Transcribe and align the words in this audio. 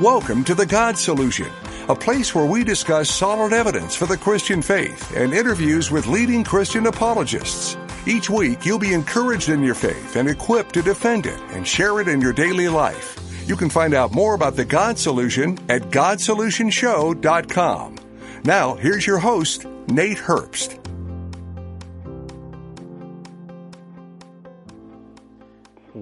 Welcome 0.00 0.42
to 0.44 0.54
The 0.54 0.64
God 0.66 0.96
Solution, 0.98 1.48
a 1.88 1.94
place 1.94 2.34
where 2.34 2.44
we 2.44 2.64
discuss 2.64 3.08
solid 3.08 3.54
evidence 3.54 3.96
for 3.96 4.04
the 4.04 4.18
Christian 4.18 4.60
faith 4.60 5.16
and 5.16 5.32
interviews 5.32 5.90
with 5.90 6.06
leading 6.06 6.44
Christian 6.44 6.86
apologists. 6.86 7.78
Each 8.04 8.28
week, 8.28 8.66
you'll 8.66 8.78
be 8.78 8.92
encouraged 8.92 9.48
in 9.48 9.62
your 9.62 9.74
faith 9.74 10.16
and 10.16 10.28
equipped 10.28 10.74
to 10.74 10.82
defend 10.82 11.24
it 11.24 11.40
and 11.52 11.66
share 11.66 11.98
it 11.98 12.08
in 12.08 12.20
your 12.20 12.34
daily 12.34 12.68
life. 12.68 13.18
You 13.46 13.56
can 13.56 13.70
find 13.70 13.94
out 13.94 14.12
more 14.12 14.34
about 14.34 14.54
The 14.54 14.66
God 14.66 14.98
Solution 14.98 15.58
at 15.70 15.84
GodSolutionShow.com. 15.84 17.96
Now, 18.44 18.74
here's 18.74 19.06
your 19.06 19.18
host, 19.18 19.64
Nate 19.88 20.18
Herbst. 20.18 20.85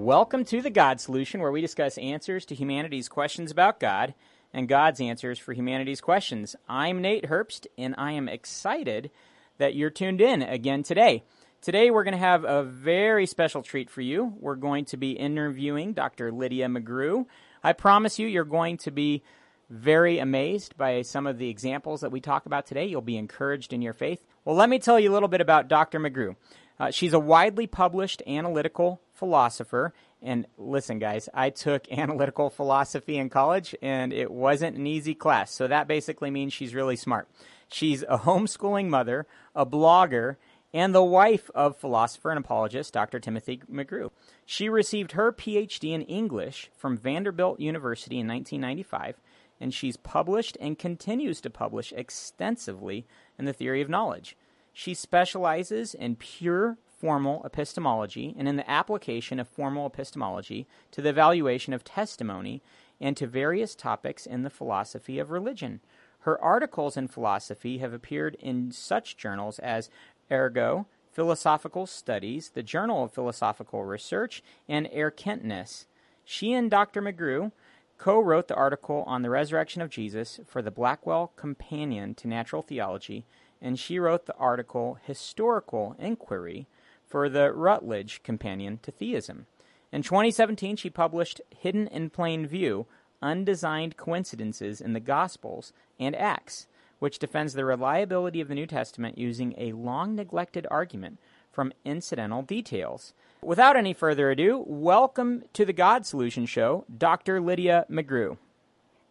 Welcome 0.05 0.45
to 0.45 0.61
the 0.61 0.69
God 0.69 1.01
Solution, 1.01 1.41
where 1.41 1.51
we 1.51 1.61
discuss 1.61 1.97
answers 1.97 2.45
to 2.45 2.53
humanity's 2.53 3.09
questions 3.09 3.49
about 3.49 3.79
God 3.79 4.13
and 4.53 4.67
God's 4.67 5.01
answers 5.01 5.39
for 5.39 5.51
humanity's 5.53 5.99
questions. 5.99 6.55
I'm 6.69 7.01
Nate 7.01 7.23
Herbst, 7.23 7.65
and 7.75 7.95
I 7.97 8.11
am 8.11 8.29
excited 8.29 9.09
that 9.57 9.73
you're 9.73 9.89
tuned 9.89 10.21
in 10.21 10.43
again 10.43 10.83
today. 10.83 11.23
Today, 11.59 11.89
we're 11.89 12.03
going 12.03 12.11
to 12.11 12.19
have 12.19 12.43
a 12.43 12.61
very 12.61 13.25
special 13.25 13.63
treat 13.63 13.89
for 13.89 14.01
you. 14.01 14.35
We're 14.39 14.57
going 14.57 14.85
to 14.85 14.97
be 14.97 15.13
interviewing 15.13 15.93
Dr. 15.93 16.31
Lydia 16.31 16.67
McGrew. 16.67 17.25
I 17.63 17.73
promise 17.73 18.19
you, 18.19 18.27
you're 18.27 18.43
going 18.43 18.77
to 18.77 18.91
be 18.91 19.23
very 19.71 20.19
amazed 20.19 20.77
by 20.77 21.01
some 21.01 21.25
of 21.25 21.39
the 21.39 21.49
examples 21.49 22.01
that 22.01 22.11
we 22.11 22.21
talk 22.21 22.45
about 22.45 22.67
today. 22.67 22.85
You'll 22.85 23.01
be 23.01 23.17
encouraged 23.17 23.73
in 23.73 23.81
your 23.81 23.93
faith. 23.93 24.23
Well, 24.43 24.55
let 24.55 24.69
me 24.69 24.77
tell 24.77 24.99
you 24.99 25.11
a 25.11 25.15
little 25.15 25.29
bit 25.29 25.41
about 25.41 25.67
Dr. 25.67 25.99
McGrew. 25.99 26.35
Uh, 26.79 26.91
she's 26.91 27.13
a 27.13 27.19
widely 27.19 27.67
published 27.67 28.21
analytical 28.27 29.01
philosopher. 29.13 29.93
And 30.21 30.45
listen, 30.57 30.99
guys, 30.99 31.29
I 31.33 31.49
took 31.49 31.91
analytical 31.91 32.49
philosophy 32.49 33.17
in 33.17 33.29
college, 33.29 33.75
and 33.81 34.11
it 34.11 34.31
wasn't 34.31 34.77
an 34.77 34.87
easy 34.87 35.15
class. 35.15 35.51
So 35.51 35.67
that 35.67 35.87
basically 35.87 36.31
means 36.31 36.53
she's 36.53 36.75
really 36.75 36.95
smart. 36.95 37.29
She's 37.67 38.03
a 38.03 38.19
homeschooling 38.19 38.87
mother, 38.87 39.25
a 39.55 39.65
blogger, 39.65 40.35
and 40.73 40.93
the 40.93 41.03
wife 41.03 41.49
of 41.55 41.77
philosopher 41.77 42.31
and 42.31 42.39
apologist 42.39 42.93
Dr. 42.93 43.19
Timothy 43.19 43.61
McGrew. 43.71 44.11
She 44.45 44.67
received 44.67 45.13
her 45.13 45.31
PhD 45.31 45.93
in 45.93 46.01
English 46.01 46.69
from 46.75 46.97
Vanderbilt 46.97 47.61
University 47.61 48.19
in 48.19 48.27
1995, 48.27 49.21
and 49.61 49.73
she's 49.73 49.95
published 49.95 50.57
and 50.59 50.77
continues 50.77 51.39
to 51.41 51.49
publish 51.49 51.93
extensively 51.93 53.07
in 53.39 53.45
the 53.45 53.53
theory 53.53 53.81
of 53.81 53.87
knowledge. 53.87 54.35
She 54.77 54.93
specializes 54.93 55.93
in 55.93 56.17
pure 56.17 56.77
formal 56.85 57.45
epistemology 57.45 58.35
and 58.37 58.45
in 58.45 58.57
the 58.57 58.69
application 58.69 59.39
of 59.39 59.47
formal 59.47 59.85
epistemology 59.85 60.67
to 60.91 61.01
the 61.01 61.11
evaluation 61.11 61.71
of 61.71 61.85
testimony 61.85 62.61
and 62.99 63.15
to 63.15 63.25
various 63.25 63.73
topics 63.73 64.25
in 64.25 64.43
the 64.43 64.49
philosophy 64.49 65.17
of 65.17 65.31
religion. 65.31 65.79
Her 66.19 66.39
articles 66.41 66.97
in 66.97 67.07
philosophy 67.07 67.77
have 67.77 67.93
appeared 67.93 68.35
in 68.37 68.69
such 68.73 69.15
journals 69.15 69.59
as 69.59 69.89
Ergo, 70.29 70.87
Philosophical 71.09 71.85
Studies, 71.85 72.49
the 72.49 72.61
Journal 72.61 73.05
of 73.05 73.13
Philosophical 73.13 73.85
Research, 73.85 74.43
and 74.67 74.87
Erkenntnis. 74.87 75.85
She 76.25 76.51
and 76.51 76.69
Dr. 76.69 77.01
McGrew 77.01 77.53
co 77.97 78.19
wrote 78.19 78.49
the 78.49 78.55
article 78.55 79.05
on 79.07 79.21
the 79.21 79.29
resurrection 79.29 79.81
of 79.81 79.89
Jesus 79.89 80.41
for 80.45 80.61
the 80.61 80.69
Blackwell 80.69 81.31
Companion 81.37 82.13
to 82.15 82.27
Natural 82.27 82.61
Theology 82.61 83.25
and 83.65 83.79
she 83.79 83.97
wrote 83.97 84.27
the 84.27 84.35
article 84.35 84.99
Historical 85.07 85.95
Inquiry 85.97 86.67
for 87.07 87.27
the 87.27 87.51
Routledge 87.51 88.21
Companion 88.21 88.77
to 88.83 88.91
Theism. 88.91 89.47
In 89.91 90.03
2017, 90.03 90.75
she 90.75 90.91
published 90.91 91.41
Hidden 91.49 91.87
in 91.87 92.11
Plain 92.11 92.45
View 92.45 92.85
Undesigned 93.23 93.97
Coincidences 93.97 94.79
in 94.79 94.93
the 94.93 94.99
Gospels 94.99 95.73
and 95.99 96.15
Acts, 96.15 96.67
which 96.99 97.17
defends 97.17 97.53
the 97.53 97.65
reliability 97.65 98.39
of 98.39 98.49
the 98.49 98.55
New 98.55 98.67
Testament 98.67 99.17
using 99.17 99.55
a 99.57 99.71
long 99.71 100.15
neglected 100.15 100.67
argument 100.69 101.17
from 101.51 101.73
incidental 101.83 102.43
details. 102.43 103.15
Without 103.41 103.75
any 103.75 103.93
further 103.93 104.29
ado, 104.29 104.63
welcome 104.67 105.41
to 105.53 105.65
the 105.65 105.73
God 105.73 106.05
Solution 106.05 106.45
Show, 106.45 106.85
Dr. 106.95 107.41
Lydia 107.41 107.87
McGrew. 107.89 108.37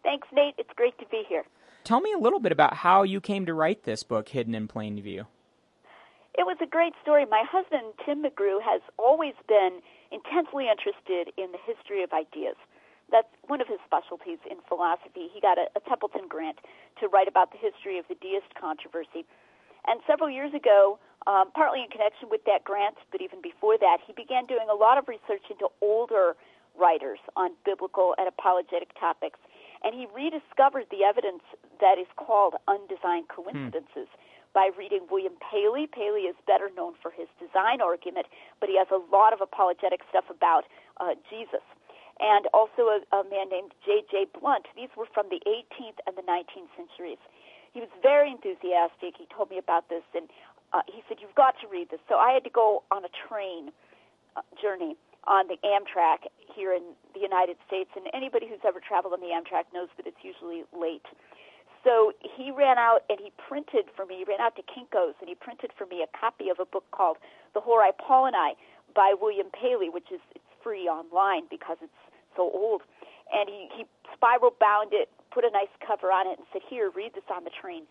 Thanks, 0.01 0.29
Nate. 0.31 0.55
It's 0.57 0.69
great 0.77 0.97
to 0.99 1.05
be 1.07 1.23
here. 1.27 1.43
Tell 1.85 2.01
me 2.01 2.11
a 2.13 2.17
little 2.17 2.39
bit 2.39 2.51
about 2.51 2.73
how 2.73 3.03
you 3.03 3.21
came 3.21 3.45
to 3.45 3.53
write 3.53 3.83
this 3.83 4.01
book, 4.01 4.29
Hidden 4.29 4.55
in 4.55 4.67
Plain 4.67 4.99
View. 5.03 5.29
It 6.33 6.41
was 6.41 6.57
a 6.59 6.65
great 6.65 6.97
story. 7.03 7.29
My 7.29 7.45
husband, 7.45 7.93
Tim 8.03 8.25
McGrew, 8.25 8.57
has 8.57 8.81
always 8.97 9.37
been 9.47 9.85
intensely 10.09 10.65
interested 10.65 11.29
in 11.37 11.53
the 11.53 11.61
history 11.61 12.01
of 12.01 12.09
ideas. 12.09 12.57
That's 13.13 13.29
one 13.45 13.61
of 13.61 13.69
his 13.69 13.77
specialties 13.85 14.41
in 14.49 14.57
philosophy. 14.65 15.29
He 15.29 15.37
got 15.39 15.61
a, 15.61 15.69
a 15.77 15.81
Templeton 15.85 16.25
grant 16.27 16.57
to 16.99 17.07
write 17.07 17.29
about 17.29 17.53
the 17.53 17.61
history 17.61 18.01
of 18.01 18.09
the 18.09 18.17
deist 18.17 18.49
controversy. 18.57 19.21
And 19.85 20.01
several 20.09 20.33
years 20.33 20.57
ago, 20.57 20.97
um, 21.29 21.53
partly 21.53 21.85
in 21.85 21.93
connection 21.93 22.33
with 22.33 22.41
that 22.49 22.65
grant, 22.65 22.97
but 23.13 23.21
even 23.21 23.45
before 23.45 23.77
that, 23.77 24.01
he 24.01 24.11
began 24.17 24.49
doing 24.49 24.73
a 24.73 24.75
lot 24.75 24.97
of 24.97 25.05
research 25.05 25.45
into 25.53 25.69
older 25.85 26.33
writers 26.73 27.21
on 27.37 27.53
biblical 27.63 28.17
and 28.17 28.27
apologetic 28.27 28.89
topics 28.99 29.37
and 29.85 29.93
he 29.93 30.09
rediscovered 30.09 30.89
the 30.89 31.05
evidence 31.05 31.45
that 31.79 32.01
is 32.01 32.09
called 32.17 32.57
undesigned 32.67 33.29
coincidences. 33.29 34.09
Hmm. 34.09 34.23
By 34.55 34.71
reading 34.79 35.03
William 35.11 35.35
Paley. 35.43 35.83
Paley 35.83 36.31
is 36.31 36.35
better 36.47 36.71
known 36.79 36.95
for 37.03 37.11
his 37.11 37.27
design 37.43 37.83
argument, 37.83 38.27
but 38.63 38.71
he 38.71 38.79
has 38.79 38.87
a 38.87 39.03
lot 39.11 39.35
of 39.35 39.43
apologetic 39.43 39.99
stuff 40.07 40.23
about 40.31 40.63
uh, 40.95 41.11
Jesus 41.27 41.59
and 42.19 42.47
also 42.53 42.87
a, 42.87 43.03
a 43.11 43.23
man 43.27 43.49
named 43.49 43.75
J.J. 43.85 44.31
Blunt. 44.39 44.67
These 44.75 44.89
were 44.95 45.07
from 45.13 45.27
the 45.29 45.41
18th 45.43 45.99
and 46.07 46.15
the 46.15 46.23
19th 46.23 46.71
centuries. 46.77 47.19
He 47.73 47.81
was 47.81 47.89
very 48.01 48.31
enthusiastic. 48.31 49.19
He 49.19 49.27
told 49.27 49.51
me 49.51 49.57
about 49.57 49.89
this, 49.89 50.03
and 50.15 50.29
uh, 50.71 50.81
he 50.87 51.03
said, 51.07 51.17
You've 51.19 51.35
got 51.35 51.55
to 51.59 51.67
read 51.67 51.91
this. 51.91 51.99
So 52.07 52.15
I 52.15 52.31
had 52.31 52.43
to 52.45 52.49
go 52.49 52.83
on 52.91 53.03
a 53.03 53.11
train 53.27 53.71
uh, 54.35 54.41
journey 54.61 54.95
on 55.27 55.47
the 55.47 55.57
Amtrak 55.65 56.29
here 56.53 56.73
in 56.73 56.95
the 57.13 57.19
United 57.19 57.57
States, 57.67 57.89
and 57.95 58.05
anybody 58.13 58.47
who's 58.47 58.63
ever 58.65 58.79
traveled 58.79 59.13
on 59.13 59.21
the 59.21 59.33
Amtrak 59.33 59.67
knows 59.73 59.89
that 59.97 60.07
it's 60.07 60.21
usually 60.23 60.63
late. 60.71 61.05
So 61.83 62.13
he 62.21 62.49
ran 62.49 62.77
out 62.77 63.05
and 63.09 63.19
he 63.21 63.31
printed 63.37 63.85
for 63.95 64.05
me, 64.05 64.17
he 64.21 64.25
ran 64.25 64.41
out 64.41 64.55
to 64.57 64.63
Kinko's 64.65 65.13
and 65.21 65.29
he 65.29 65.35
printed 65.35 65.69
for 65.77 65.85
me 65.85 66.01
a 66.01 66.09
copy 66.17 66.49
of 66.49 66.57
a 66.59 66.65
book 66.65 66.85
called 66.89 67.17
The 67.53 67.61
Horae 67.61 67.93
Paulinae 68.01 68.57
by 68.95 69.13
William 69.13 69.47
Paley, 69.53 69.89
which 69.89 70.09
is 70.11 70.19
it's 70.33 70.49
free 70.63 70.89
online 70.89 71.43
because 71.49 71.77
it's 71.81 72.01
so 72.35 72.49
old. 72.49 72.81
And 73.29 73.49
he, 73.49 73.69
he 73.77 73.85
spiral 74.13 74.53
bound 74.59 74.93
it, 74.93 75.09
put 75.29 75.45
a 75.45 75.51
nice 75.51 75.69
cover 75.85 76.09
on 76.09 76.25
it, 76.25 76.37
and 76.41 76.47
said, 76.51 76.61
Here, 76.67 76.89
read 76.89 77.13
this 77.13 77.29
on 77.29 77.43
the 77.43 77.53
train. 77.53 77.83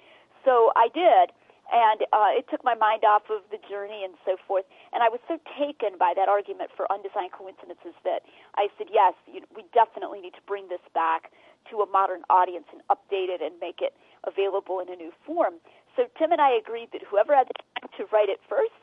So 0.44 0.72
I 0.74 0.88
did 0.92 1.30
and 1.72 2.04
uh, 2.12 2.32
it 2.36 2.44
took 2.50 2.64
my 2.64 2.74
mind 2.74 3.04
off 3.04 3.24
of 3.30 3.42
the 3.50 3.58
journey 3.68 4.04
and 4.04 4.14
so 4.24 4.36
forth. 4.46 4.64
And 4.92 5.02
I 5.02 5.08
was 5.08 5.20
so 5.26 5.40
taken 5.56 5.96
by 5.98 6.12
that 6.16 6.28
argument 6.28 6.70
for 6.76 6.90
undesigned 6.92 7.32
coincidences 7.32 7.96
that 8.04 8.22
I 8.56 8.68
said, 8.76 8.88
yes, 8.92 9.14
you 9.26 9.40
we 9.54 9.64
definitely 9.72 10.20
need 10.20 10.34
to 10.34 10.44
bring 10.46 10.68
this 10.68 10.84
back 10.92 11.32
to 11.70 11.80
a 11.80 11.88
modern 11.88 12.22
audience 12.28 12.68
and 12.72 12.84
update 12.92 13.32
it 13.32 13.40
and 13.40 13.56
make 13.60 13.80
it 13.80 13.96
available 14.24 14.80
in 14.80 14.92
a 14.92 14.96
new 14.96 15.12
form. 15.24 15.54
So 15.96 16.04
Tim 16.18 16.32
and 16.32 16.40
I 16.40 16.52
agreed 16.52 16.92
that 16.92 17.02
whoever 17.08 17.34
had 17.34 17.48
the 17.48 17.56
time 17.80 17.88
to 17.96 18.04
write 18.12 18.28
it 18.28 18.40
first 18.48 18.76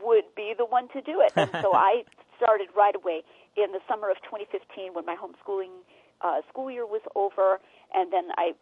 would 0.00 0.24
be 0.34 0.54
the 0.56 0.64
one 0.64 0.88
to 0.96 1.00
do 1.02 1.20
it. 1.20 1.32
And 1.36 1.50
so 1.60 1.72
I 1.76 2.04
started 2.36 2.68
right 2.76 2.96
away 2.96 3.22
in 3.56 3.72
the 3.72 3.80
summer 3.86 4.10
of 4.10 4.16
2015 4.24 4.94
when 4.94 5.04
my 5.04 5.16
homeschooling 5.16 5.84
uh, 6.22 6.40
school 6.48 6.70
year 6.70 6.86
was 6.86 7.02
over, 7.14 7.60
and 7.92 8.12
then 8.12 8.30
I 8.38 8.52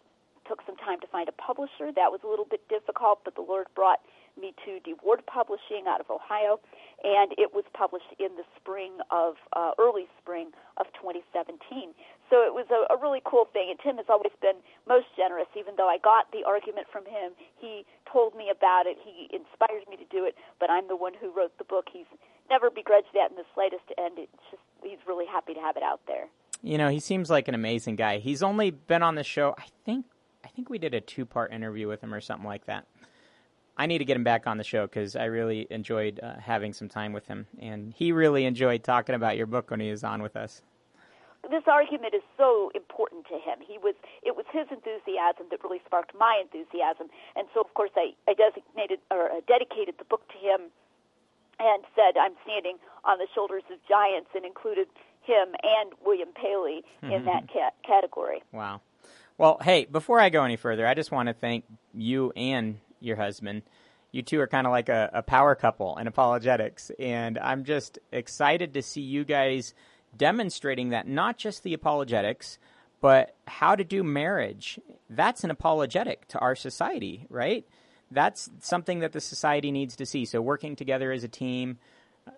took 0.50 0.66
some 0.66 0.74
time 0.82 0.98
to 0.98 1.06
find 1.06 1.30
a 1.30 1.36
publisher. 1.38 1.94
That 1.94 2.10
was 2.10 2.26
a 2.26 2.28
little 2.28 2.44
bit 2.44 2.66
difficult, 2.66 3.22
but 3.22 3.38
the 3.38 3.46
Lord 3.46 3.70
brought 3.78 4.02
me 4.34 4.50
to 4.66 4.82
DeWard 4.82 5.22
Publishing 5.30 5.86
out 5.86 6.02
of 6.02 6.10
Ohio, 6.10 6.58
and 7.06 7.30
it 7.38 7.54
was 7.54 7.62
published 7.70 8.10
in 8.18 8.34
the 8.34 8.42
spring 8.58 8.98
of 9.14 9.38
uh, 9.54 9.78
early 9.78 10.10
spring 10.18 10.50
of 10.74 10.90
2017. 10.98 11.94
So 12.30 12.42
it 12.42 12.50
was 12.50 12.66
a, 12.74 12.90
a 12.90 12.98
really 12.98 13.22
cool 13.22 13.46
thing. 13.54 13.70
And 13.70 13.78
Tim 13.78 13.96
has 14.02 14.10
always 14.10 14.34
been 14.42 14.58
most 14.90 15.06
generous. 15.14 15.46
Even 15.54 15.74
though 15.78 15.90
I 15.90 15.98
got 15.98 16.30
the 16.34 16.42
argument 16.42 16.86
from 16.90 17.06
him, 17.06 17.34
he 17.58 17.86
told 18.10 18.34
me 18.34 18.50
about 18.50 18.86
it. 18.86 18.98
He 19.02 19.30
inspired 19.30 19.86
me 19.86 19.98
to 19.98 20.08
do 20.10 20.26
it. 20.26 20.34
But 20.58 20.70
I'm 20.70 20.86
the 20.86 20.98
one 20.98 21.14
who 21.14 21.30
wrote 21.30 21.54
the 21.58 21.66
book. 21.66 21.86
He's 21.92 22.10
never 22.50 22.70
begrudged 22.70 23.14
that 23.14 23.30
in 23.30 23.36
the 23.36 23.46
slightest, 23.54 23.86
and 23.98 24.18
it's 24.18 24.42
just 24.50 24.62
he's 24.82 25.02
really 25.06 25.26
happy 25.26 25.54
to 25.54 25.60
have 25.60 25.76
it 25.76 25.82
out 25.82 26.00
there. 26.06 26.26
You 26.62 26.78
know, 26.78 26.88
he 26.88 27.00
seems 27.00 27.30
like 27.30 27.48
an 27.48 27.54
amazing 27.54 27.96
guy. 27.96 28.18
He's 28.18 28.42
only 28.42 28.70
been 28.70 29.02
on 29.02 29.14
the 29.14 29.24
show, 29.24 29.54
I 29.56 29.64
think, 29.84 30.06
I 30.44 30.48
think 30.48 30.70
we 30.70 30.78
did 30.78 30.94
a 30.94 31.00
two 31.00 31.26
part 31.26 31.52
interview 31.52 31.88
with 31.88 32.02
him 32.02 32.14
or 32.14 32.20
something 32.20 32.46
like 32.46 32.66
that. 32.66 32.86
I 33.76 33.86
need 33.86 33.98
to 33.98 34.04
get 34.04 34.16
him 34.16 34.24
back 34.24 34.46
on 34.46 34.58
the 34.58 34.64
show 34.64 34.86
because 34.86 35.16
I 35.16 35.24
really 35.24 35.66
enjoyed 35.70 36.20
uh, 36.22 36.34
having 36.38 36.72
some 36.72 36.88
time 36.88 37.12
with 37.12 37.26
him, 37.28 37.46
and 37.58 37.94
he 37.94 38.12
really 38.12 38.44
enjoyed 38.44 38.84
talking 38.84 39.14
about 39.14 39.36
your 39.36 39.46
book 39.46 39.70
when 39.70 39.80
he 39.80 39.90
was 39.90 40.04
on 40.04 40.22
with 40.22 40.36
us. 40.36 40.62
This 41.50 41.62
argument 41.66 42.12
is 42.14 42.22
so 42.36 42.70
important 42.74 43.26
to 43.28 43.38
him. 43.38 43.58
He 43.66 43.78
was 43.78 43.94
it 44.22 44.36
was 44.36 44.44
his 44.52 44.66
enthusiasm 44.70 45.46
that 45.50 45.64
really 45.64 45.80
sparked 45.86 46.12
my 46.18 46.42
enthusiasm, 46.42 47.08
and 47.36 47.48
so 47.54 47.60
of 47.60 47.72
course 47.72 47.90
I, 47.96 48.12
I 48.28 48.34
designated 48.34 48.98
or 49.10 49.30
uh, 49.30 49.40
dedicated 49.48 49.94
the 49.98 50.04
book 50.04 50.28
to 50.28 50.38
him, 50.38 50.68
and 51.58 51.84
said 51.96 52.20
I'm 52.20 52.34
standing 52.44 52.76
on 53.04 53.16
the 53.16 53.26
shoulders 53.34 53.62
of 53.72 53.78
giants, 53.88 54.28
and 54.34 54.44
included 54.44 54.88
him 55.22 55.54
and 55.62 55.92
William 56.04 56.30
Paley 56.34 56.82
in 57.02 57.24
that 57.24 57.48
ca- 57.52 57.72
category. 57.86 58.42
Wow. 58.52 58.82
Well, 59.40 59.56
hey, 59.62 59.86
before 59.86 60.20
I 60.20 60.28
go 60.28 60.44
any 60.44 60.56
further, 60.56 60.86
I 60.86 60.92
just 60.92 61.10
want 61.10 61.28
to 61.28 61.32
thank 61.32 61.64
you 61.94 62.30
and 62.36 62.78
your 63.00 63.16
husband. 63.16 63.62
You 64.12 64.20
two 64.20 64.38
are 64.38 64.46
kind 64.46 64.66
of 64.66 64.70
like 64.70 64.90
a, 64.90 65.08
a 65.14 65.22
power 65.22 65.54
couple 65.54 65.96
in 65.96 66.06
apologetics, 66.06 66.90
and 66.98 67.38
I'm 67.38 67.64
just 67.64 67.98
excited 68.12 68.74
to 68.74 68.82
see 68.82 69.00
you 69.00 69.24
guys 69.24 69.72
demonstrating 70.14 70.90
that 70.90 71.08
not 71.08 71.38
just 71.38 71.62
the 71.62 71.72
apologetics, 71.72 72.58
but 73.00 73.34
how 73.46 73.74
to 73.76 73.82
do 73.82 74.04
marriage. 74.04 74.78
That's 75.08 75.42
an 75.42 75.50
apologetic 75.50 76.28
to 76.28 76.38
our 76.38 76.54
society, 76.54 77.24
right? 77.30 77.66
That's 78.10 78.50
something 78.60 78.98
that 78.98 79.12
the 79.12 79.22
society 79.22 79.72
needs 79.72 79.96
to 79.96 80.04
see. 80.04 80.26
So 80.26 80.42
working 80.42 80.76
together 80.76 81.12
as 81.12 81.24
a 81.24 81.28
team 81.28 81.78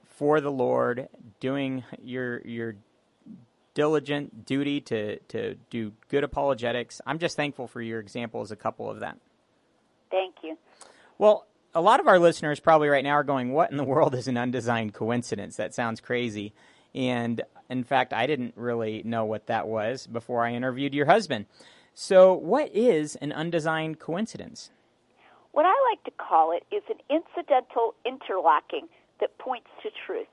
for 0.05 0.41
the 0.41 0.53
Lord, 0.53 1.09
doing 1.41 1.83
your 2.01 2.43
your 2.43 2.77
diligent 3.75 4.45
duty 4.45 4.81
to 4.83 5.19
to 5.29 5.55
do 5.71 5.93
good 6.09 6.25
apologetics. 6.25 7.01
I'm 7.07 7.19
just 7.19 7.37
thankful 7.37 7.67
for 7.67 7.81
your 7.81 8.01
example 8.01 8.41
as 8.41 8.51
a 8.51 8.57
couple 8.57 8.91
of 8.91 9.01
that. 9.01 9.19
Thank 10.11 10.37
you. 10.43 10.59
Well, 11.19 11.47
a 11.75 11.81
lot 11.81 12.01
of 12.01 12.07
our 12.07 12.19
listeners 12.19 12.61
probably 12.61 12.89
right 12.89 13.05
now 13.05 13.13
are 13.13 13.25
going, 13.25 13.53
"What 13.53 13.71
in 13.71 13.77
the 13.77 13.85
world 13.93 14.15
is 14.15 14.29
an 14.29 14.37
undesigned 14.37 14.95
coincidence? 14.95 15.57
That 15.57 15.75
sounds 15.75 16.01
crazy." 16.01 16.53
And 16.95 17.41
in 17.71 17.85
fact, 17.85 18.13
I 18.13 18.27
didn't 18.27 18.55
really 18.57 19.03
know 19.05 19.25
what 19.25 19.47
that 19.47 19.67
was 19.67 20.07
before 20.07 20.45
I 20.45 20.53
interviewed 20.53 20.93
your 20.93 21.07
husband. 21.07 21.47
So, 21.95 22.35
what 22.35 22.71
is 22.75 23.17
an 23.17 23.33
undesigned 23.33 23.99
coincidence? 23.99 24.71
What 25.53 25.67
I 25.67 25.75
like 25.91 26.03
to 26.05 26.11
call 26.13 26.53
it 26.53 26.65
is 26.75 26.83
an 26.89 26.97
incidental 27.11 27.95
interlocking 28.05 28.89
that 29.21 29.37
points 29.39 29.69
to 29.83 29.91
truth. 30.07 30.27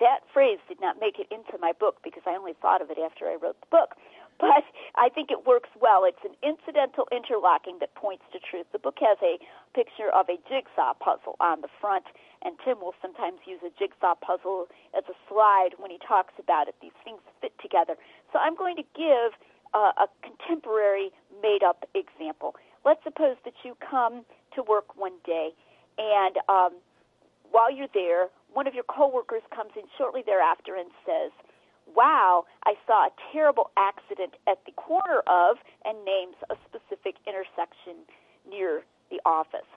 That 0.00 0.20
phrase 0.32 0.58
did 0.68 0.80
not 0.80 1.00
make 1.00 1.18
it 1.18 1.26
into 1.30 1.58
my 1.60 1.72
book 1.72 1.98
because 2.04 2.22
I 2.26 2.36
only 2.36 2.54
thought 2.60 2.82
of 2.82 2.90
it 2.90 2.98
after 2.98 3.26
I 3.26 3.36
wrote 3.40 3.60
the 3.60 3.70
book. 3.70 3.94
But 4.38 4.68
I 4.96 5.08
think 5.08 5.30
it 5.30 5.46
works 5.46 5.70
well. 5.80 6.04
It's 6.04 6.20
an 6.20 6.36
incidental 6.44 7.08
interlocking 7.10 7.78
that 7.80 7.94
points 7.94 8.24
to 8.34 8.38
truth. 8.38 8.66
The 8.70 8.78
book 8.78 8.98
has 9.00 9.16
a 9.24 9.40
picture 9.72 10.12
of 10.12 10.28
a 10.28 10.36
jigsaw 10.44 10.92
puzzle 10.92 11.40
on 11.40 11.62
the 11.62 11.72
front, 11.80 12.04
and 12.44 12.52
Tim 12.62 12.84
will 12.84 12.92
sometimes 13.00 13.40
use 13.46 13.60
a 13.64 13.72
jigsaw 13.80 14.12
puzzle 14.14 14.68
as 14.92 15.04
a 15.08 15.16
slide 15.26 15.80
when 15.80 15.90
he 15.90 15.96
talks 16.06 16.34
about 16.38 16.68
it. 16.68 16.74
These 16.82 16.92
things 17.02 17.20
fit 17.40 17.56
together. 17.64 17.96
So 18.30 18.38
I'm 18.38 18.54
going 18.54 18.76
to 18.76 18.84
give 18.92 19.32
uh, 19.72 20.04
a 20.04 20.06
contemporary 20.20 21.12
made 21.40 21.64
up 21.64 21.88
example. 21.96 22.56
Let's 22.84 23.00
suppose 23.04 23.36
that 23.48 23.54
you 23.64 23.74
come 23.80 24.26
to 24.54 24.62
work 24.62 25.00
one 25.00 25.16
day, 25.24 25.56
and 25.96 26.36
um, 26.52 26.76
while 27.50 27.72
you're 27.72 27.88
there, 27.94 28.28
one 28.56 28.66
of 28.66 28.72
your 28.72 28.88
coworkers 28.88 29.44
comes 29.52 29.76
in 29.76 29.84
shortly 30.00 30.24
thereafter 30.24 30.80
and 30.80 30.88
says, 31.04 31.28
Wow, 31.92 32.48
I 32.64 32.72
saw 32.88 33.06
a 33.06 33.12
terrible 33.30 33.68
accident 33.76 34.32
at 34.48 34.64
the 34.64 34.72
corner 34.72 35.20
of, 35.28 35.60
and 35.84 36.02
names 36.08 36.34
a 36.48 36.56
specific 36.64 37.20
intersection 37.28 38.08
near 38.48 38.82
the 39.12 39.20
office. 39.28 39.68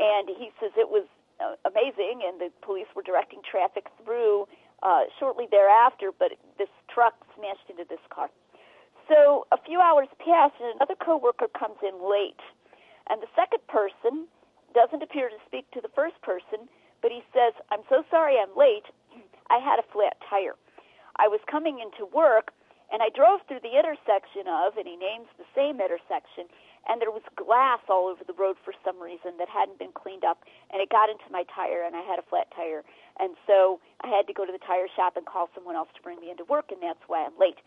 And 0.00 0.32
he 0.32 0.48
says 0.58 0.72
it 0.80 0.88
was 0.88 1.04
uh, 1.44 1.60
amazing, 1.68 2.24
and 2.24 2.40
the 2.40 2.48
police 2.64 2.88
were 2.96 3.04
directing 3.04 3.44
traffic 3.44 3.86
through 4.02 4.48
uh, 4.82 5.12
shortly 5.20 5.44
thereafter, 5.52 6.10
but 6.10 6.32
this 6.56 6.72
truck 6.88 7.14
smashed 7.36 7.68
into 7.68 7.84
this 7.84 8.02
car. 8.08 8.32
So 9.12 9.46
a 9.52 9.60
few 9.60 9.78
hours 9.78 10.08
pass, 10.18 10.50
and 10.58 10.72
another 10.80 10.96
coworker 10.96 11.52
comes 11.52 11.76
in 11.84 12.00
late, 12.00 12.40
and 13.12 13.20
the 13.20 13.30
second 13.36 13.60
person 13.68 14.26
doesn't 14.72 15.04
appear 15.04 15.28
to 15.28 15.36
speak 15.46 15.70
to 15.76 15.84
the 15.84 15.92
first 15.94 16.16
person, 16.24 16.66
but 17.02 17.10
he 17.10 17.22
says, 17.34 17.52
I'm 17.70 17.82
so 17.90 18.04
sorry 18.10 18.38
I'm 18.38 18.56
late. 18.56 18.86
I 19.50 19.58
had 19.58 19.78
a 19.78 19.90
flat 19.92 20.16
tire. 20.30 20.54
I 21.18 21.28
was 21.28 21.40
coming 21.50 21.82
into 21.82 22.08
work, 22.08 22.54
and 22.88 23.02
I 23.02 23.10
drove 23.12 23.40
through 23.48 23.60
the 23.60 23.76
intersection 23.76 24.48
of, 24.48 24.76
and 24.78 24.86
he 24.86 24.96
names 24.96 25.28
the 25.36 25.48
same 25.52 25.80
intersection, 25.80 26.48
and 26.88 27.00
there 27.00 27.12
was 27.12 27.22
glass 27.36 27.80
all 27.88 28.08
over 28.08 28.24
the 28.24 28.36
road 28.36 28.56
for 28.64 28.72
some 28.84 29.00
reason 29.00 29.36
that 29.38 29.48
hadn't 29.48 29.78
been 29.78 29.92
cleaned 29.92 30.24
up, 30.24 30.44
and 30.72 30.80
it 30.80 30.88
got 30.88 31.10
into 31.10 31.28
my 31.30 31.44
tire, 31.52 31.84
and 31.84 31.96
I 31.96 32.00
had 32.00 32.18
a 32.18 32.26
flat 32.26 32.48
tire. 32.54 32.84
And 33.20 33.36
so 33.46 33.80
I 34.00 34.08
had 34.08 34.26
to 34.26 34.32
go 34.32 34.44
to 34.44 34.52
the 34.52 34.62
tire 34.62 34.88
shop 34.94 35.16
and 35.16 35.26
call 35.26 35.48
someone 35.54 35.76
else 35.76 35.88
to 35.96 36.02
bring 36.02 36.20
me 36.20 36.30
into 36.30 36.44
work, 36.44 36.72
and 36.72 36.80
that's 36.82 37.02
why 37.06 37.24
I'm 37.24 37.36
late. 37.38 37.60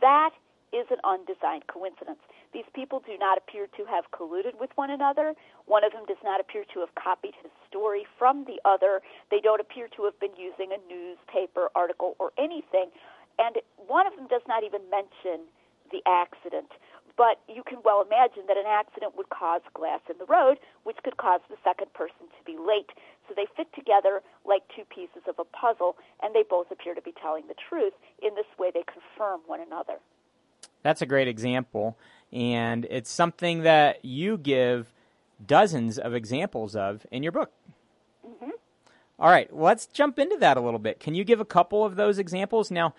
That 0.00 0.30
is 0.72 0.86
an 0.90 0.98
undesigned 1.06 1.66
coincidence. 1.70 2.18
These 2.54 2.70
people 2.72 3.02
do 3.04 3.18
not 3.18 3.36
appear 3.36 3.66
to 3.76 3.84
have 3.90 4.04
colluded 4.14 4.54
with 4.60 4.70
one 4.76 4.88
another. 4.88 5.34
One 5.66 5.82
of 5.82 5.90
them 5.90 6.06
does 6.06 6.22
not 6.22 6.38
appear 6.38 6.62
to 6.72 6.80
have 6.80 6.94
copied 6.94 7.34
his 7.42 7.50
story 7.68 8.06
from 8.16 8.44
the 8.46 8.62
other. 8.64 9.02
They 9.32 9.40
don't 9.40 9.60
appear 9.60 9.88
to 9.96 10.04
have 10.04 10.18
been 10.20 10.36
using 10.38 10.70
a 10.70 10.78
newspaper 10.86 11.68
article 11.74 12.14
or 12.20 12.30
anything. 12.38 12.94
And 13.40 13.56
one 13.76 14.06
of 14.06 14.14
them 14.14 14.28
does 14.28 14.46
not 14.46 14.62
even 14.62 14.82
mention 14.88 15.50
the 15.90 15.98
accident. 16.06 16.70
But 17.16 17.42
you 17.50 17.62
can 17.66 17.78
well 17.84 18.06
imagine 18.06 18.46
that 18.46 18.56
an 18.56 18.70
accident 18.70 19.18
would 19.18 19.30
cause 19.30 19.62
glass 19.74 20.00
in 20.08 20.18
the 20.18 20.26
road, 20.26 20.58
which 20.84 20.98
could 21.02 21.16
cause 21.16 21.40
the 21.50 21.58
second 21.64 21.92
person 21.92 22.30
to 22.30 22.40
be 22.46 22.54
late. 22.54 22.94
So 23.26 23.34
they 23.34 23.46
fit 23.56 23.66
together 23.74 24.22
like 24.46 24.62
two 24.74 24.86
pieces 24.86 25.26
of 25.26 25.42
a 25.42 25.44
puzzle, 25.44 25.96
and 26.22 26.34
they 26.34 26.44
both 26.48 26.70
appear 26.70 26.94
to 26.94 27.02
be 27.02 27.14
telling 27.20 27.48
the 27.50 27.58
truth. 27.58 27.94
In 28.22 28.34
this 28.38 28.50
way, 28.58 28.70
they 28.72 28.84
confirm 28.86 29.40
one 29.46 29.60
another. 29.60 29.98
That's 30.82 31.02
a 31.02 31.06
great 31.06 31.28
example. 31.28 31.96
And 32.34 32.86
it's 32.90 33.10
something 33.10 33.62
that 33.62 34.04
you 34.04 34.36
give 34.36 34.92
dozens 35.44 35.98
of 35.98 36.14
examples 36.14 36.74
of 36.74 37.06
in 37.10 37.22
your 37.22 37.32
book. 37.32 37.52
Mm-hmm. 38.26 38.50
All 39.18 39.30
right, 39.30 39.54
let's 39.54 39.86
jump 39.86 40.18
into 40.18 40.36
that 40.38 40.56
a 40.56 40.60
little 40.60 40.80
bit. 40.80 40.98
Can 40.98 41.14
you 41.14 41.22
give 41.22 41.40
a 41.40 41.44
couple 41.44 41.84
of 41.84 41.94
those 41.94 42.18
examples? 42.18 42.72
Now, 42.72 42.94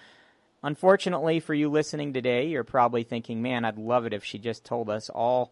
unfortunately 0.64 1.42
for 1.42 1.54
you 1.54 1.70
listening 1.70 2.14
today, 2.14 2.48
you're 2.48 2.64
probably 2.64 3.04
thinking, 3.04 3.42
man, 3.42 3.66
I'd 3.66 3.78
love 3.78 4.06
it 4.06 4.14
if 4.14 4.24
she 4.24 4.40
just 4.40 4.64
told 4.64 4.90
us 4.90 5.10
all 5.10 5.52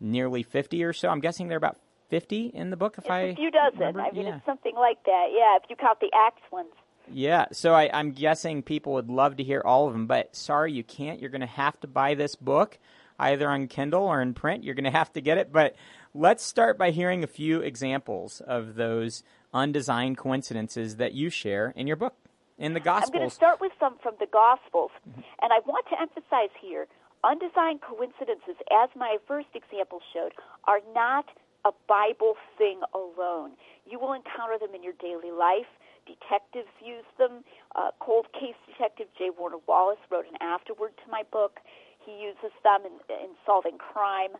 nearly 0.00 0.42
50 0.42 0.82
or 0.82 0.92
so. 0.92 1.08
I'm 1.08 1.20
guessing 1.20 1.46
there 1.46 1.56
are 1.56 1.58
about 1.58 1.78
50 2.08 2.46
in 2.52 2.70
the 2.70 2.76
book, 2.76 2.96
if 2.98 3.04
it's 3.04 3.10
I. 3.10 3.20
A 3.20 3.36
few 3.36 3.52
dozen. 3.52 3.78
Remember? 3.78 4.00
I 4.00 4.10
mean, 4.10 4.26
yeah. 4.26 4.36
it's 4.36 4.46
something 4.46 4.74
like 4.74 5.02
that. 5.04 5.28
Yeah, 5.30 5.56
if 5.62 5.70
you 5.70 5.76
count 5.76 6.00
the 6.00 6.10
Acts 6.12 6.42
ones. 6.50 6.72
Yeah, 7.10 7.46
so 7.52 7.72
I, 7.72 7.90
I'm 7.92 8.12
guessing 8.12 8.62
people 8.62 8.94
would 8.94 9.08
love 9.08 9.36
to 9.36 9.44
hear 9.44 9.62
all 9.64 9.86
of 9.86 9.92
them, 9.92 10.06
but 10.06 10.34
sorry, 10.34 10.72
you 10.72 10.84
can't. 10.84 11.20
You're 11.20 11.30
going 11.30 11.40
to 11.40 11.46
have 11.46 11.78
to 11.80 11.86
buy 11.86 12.14
this 12.14 12.36
book 12.36 12.78
either 13.22 13.48
on 13.48 13.68
Kindle 13.68 14.04
or 14.04 14.20
in 14.20 14.34
print. 14.34 14.64
You're 14.64 14.74
going 14.74 14.84
to 14.84 14.90
have 14.90 15.12
to 15.12 15.20
get 15.20 15.38
it. 15.38 15.52
But 15.52 15.76
let's 16.14 16.44
start 16.44 16.78
by 16.78 16.90
hearing 16.90 17.22
a 17.22 17.26
few 17.26 17.60
examples 17.60 18.40
of 18.40 18.74
those 18.74 19.22
undesigned 19.54 20.18
coincidences 20.18 20.96
that 20.96 21.12
you 21.12 21.30
share 21.30 21.72
in 21.76 21.86
your 21.86 21.96
book, 21.96 22.14
in 22.58 22.74
the 22.74 22.80
Gospels. 22.80 23.10
I'm 23.12 23.18
going 23.18 23.30
to 23.30 23.34
start 23.34 23.60
with 23.60 23.72
some 23.78 23.96
from 24.02 24.14
the 24.18 24.26
Gospels. 24.26 24.90
Mm-hmm. 25.08 25.20
And 25.42 25.52
I 25.52 25.60
want 25.66 25.86
to 25.90 26.00
emphasize 26.00 26.50
here 26.60 26.86
undesigned 27.24 27.80
coincidences, 27.80 28.56
as 28.72 28.90
my 28.96 29.16
first 29.28 29.48
example 29.54 30.00
showed, 30.12 30.32
are 30.64 30.80
not 30.94 31.26
a 31.64 31.70
Bible 31.86 32.34
thing 32.58 32.80
alone. 32.94 33.52
You 33.86 34.00
will 34.00 34.12
encounter 34.12 34.58
them 34.58 34.74
in 34.74 34.82
your 34.82 34.94
daily 35.00 35.30
life. 35.30 35.70
Detectives 36.06 36.72
use 36.84 37.06
them. 37.18 37.44
Uh, 37.76 37.90
cold 38.00 38.26
case 38.32 38.58
detective 38.66 39.06
J. 39.16 39.30
Warner 39.38 39.62
Wallace 39.68 40.02
wrote 40.10 40.26
an 40.26 40.36
afterword 40.40 40.96
to 41.04 41.10
my 41.10 41.22
book. 41.30 41.60
He 42.04 42.12
uses 42.12 42.52
them 42.62 42.82
in, 42.84 42.96
in 43.08 43.30
solving 43.46 43.78
crime. 43.78 44.34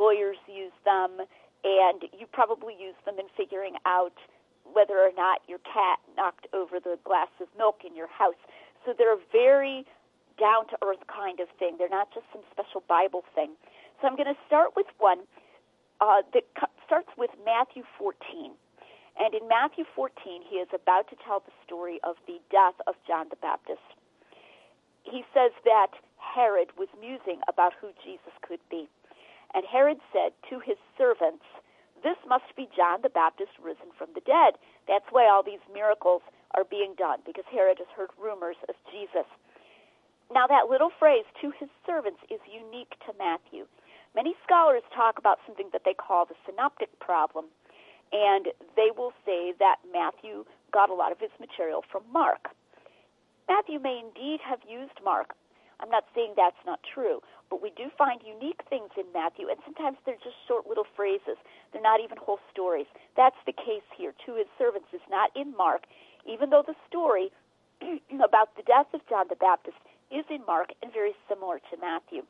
Lawyers 0.00 0.38
use 0.48 0.72
them, 0.84 1.20
and 1.64 2.02
you 2.16 2.26
probably 2.32 2.74
use 2.78 2.96
them 3.04 3.18
in 3.18 3.26
figuring 3.36 3.76
out 3.86 4.16
whether 4.64 4.98
or 4.98 5.10
not 5.16 5.42
your 5.48 5.58
cat 5.58 5.98
knocked 6.16 6.46
over 6.54 6.80
the 6.80 6.98
glass 7.04 7.28
of 7.40 7.48
milk 7.58 7.82
in 7.86 7.94
your 7.94 8.08
house. 8.08 8.38
So 8.84 8.94
they're 8.96 9.14
a 9.14 9.24
very 9.30 9.84
down 10.38 10.66
to 10.68 10.76
earth 10.82 11.04
kind 11.08 11.40
of 11.40 11.48
thing. 11.58 11.76
They're 11.78 11.92
not 11.92 12.08
just 12.14 12.26
some 12.32 12.42
special 12.50 12.82
Bible 12.88 13.24
thing. 13.34 13.52
So 14.00 14.08
I'm 14.08 14.16
going 14.16 14.32
to 14.32 14.40
start 14.46 14.74
with 14.76 14.86
one 14.98 15.28
uh, 16.00 16.22
that 16.32 16.44
starts 16.86 17.08
with 17.18 17.30
Matthew 17.44 17.82
14. 17.98 18.52
And 19.20 19.34
in 19.34 19.46
Matthew 19.46 19.84
14, 19.94 20.42
he 20.48 20.56
is 20.56 20.68
about 20.74 21.08
to 21.10 21.16
tell 21.24 21.40
the 21.40 21.52
story 21.66 22.00
of 22.02 22.16
the 22.26 22.40
death 22.50 22.74
of 22.86 22.94
John 23.06 23.28
the 23.28 23.36
Baptist. 23.36 23.84
He 25.04 25.24
says 25.34 25.52
that 25.64 25.92
Herod 26.16 26.70
was 26.78 26.88
musing 27.00 27.40
about 27.48 27.74
who 27.80 27.90
Jesus 28.02 28.32
could 28.40 28.62
be. 28.70 28.88
And 29.54 29.64
Herod 29.66 29.98
said 30.12 30.32
to 30.48 30.60
his 30.60 30.78
servants, 30.96 31.44
This 32.02 32.16
must 32.26 32.48
be 32.56 32.68
John 32.74 33.02
the 33.02 33.12
Baptist 33.12 33.52
risen 33.62 33.92
from 33.98 34.08
the 34.14 34.24
dead. 34.24 34.56
That's 34.88 35.04
why 35.10 35.28
all 35.28 35.42
these 35.42 35.62
miracles 35.72 36.22
are 36.54 36.64
being 36.64 36.94
done, 36.96 37.20
because 37.26 37.44
Herod 37.50 37.78
has 37.78 37.88
heard 37.96 38.10
rumors 38.20 38.56
of 38.68 38.74
Jesus. 38.90 39.28
Now, 40.32 40.46
that 40.46 40.70
little 40.70 40.90
phrase, 40.98 41.24
to 41.42 41.52
his 41.60 41.68
servants, 41.84 42.20
is 42.30 42.40
unique 42.48 42.96
to 43.04 43.12
Matthew. 43.18 43.66
Many 44.14 44.34
scholars 44.44 44.82
talk 44.94 45.18
about 45.18 45.40
something 45.46 45.68
that 45.72 45.82
they 45.84 45.94
call 45.94 46.24
the 46.24 46.36
synoptic 46.46 46.88
problem, 47.00 47.46
and 48.12 48.48
they 48.76 48.88
will 48.96 49.12
say 49.24 49.52
that 49.58 49.76
Matthew 49.92 50.44
got 50.72 50.88
a 50.88 50.94
lot 50.94 51.12
of 51.12 51.20
his 51.20 51.32
material 51.40 51.84
from 51.90 52.02
Mark. 52.12 52.48
Matthew 53.52 53.80
may 53.84 54.00
indeed 54.00 54.40
have 54.40 54.64
used 54.64 54.96
Mark. 55.04 55.36
I'm 55.78 55.90
not 55.90 56.08
saying 56.14 56.40
that's 56.40 56.64
not 56.64 56.80
true, 56.80 57.20
but 57.50 57.60
we 57.60 57.68
do 57.76 57.92
find 57.98 58.18
unique 58.24 58.64
things 58.70 58.88
in 58.96 59.04
Matthew, 59.12 59.50
and 59.52 59.60
sometimes 59.60 59.98
they're 60.06 60.24
just 60.24 60.40
short 60.48 60.64
little 60.66 60.88
phrases. 60.96 61.36
They're 61.68 61.84
not 61.84 62.00
even 62.00 62.16
whole 62.16 62.40
stories. 62.50 62.86
That's 63.14 63.36
the 63.44 63.52
case 63.52 63.84
here. 63.92 64.14
To 64.24 64.36
his 64.40 64.48
servants 64.56 64.88
is 64.94 65.04
not 65.10 65.28
in 65.36 65.52
Mark, 65.54 65.84
even 66.24 66.48
though 66.48 66.64
the 66.64 66.78
story 66.88 67.28
about 68.24 68.56
the 68.56 68.64
death 68.64 68.88
of 68.94 69.04
John 69.06 69.26
the 69.28 69.36
Baptist 69.36 69.76
is 70.08 70.24
in 70.30 70.40
Mark 70.46 70.72
and 70.80 70.90
very 70.90 71.12
similar 71.28 71.60
to 71.68 71.76
Matthew. 71.76 72.22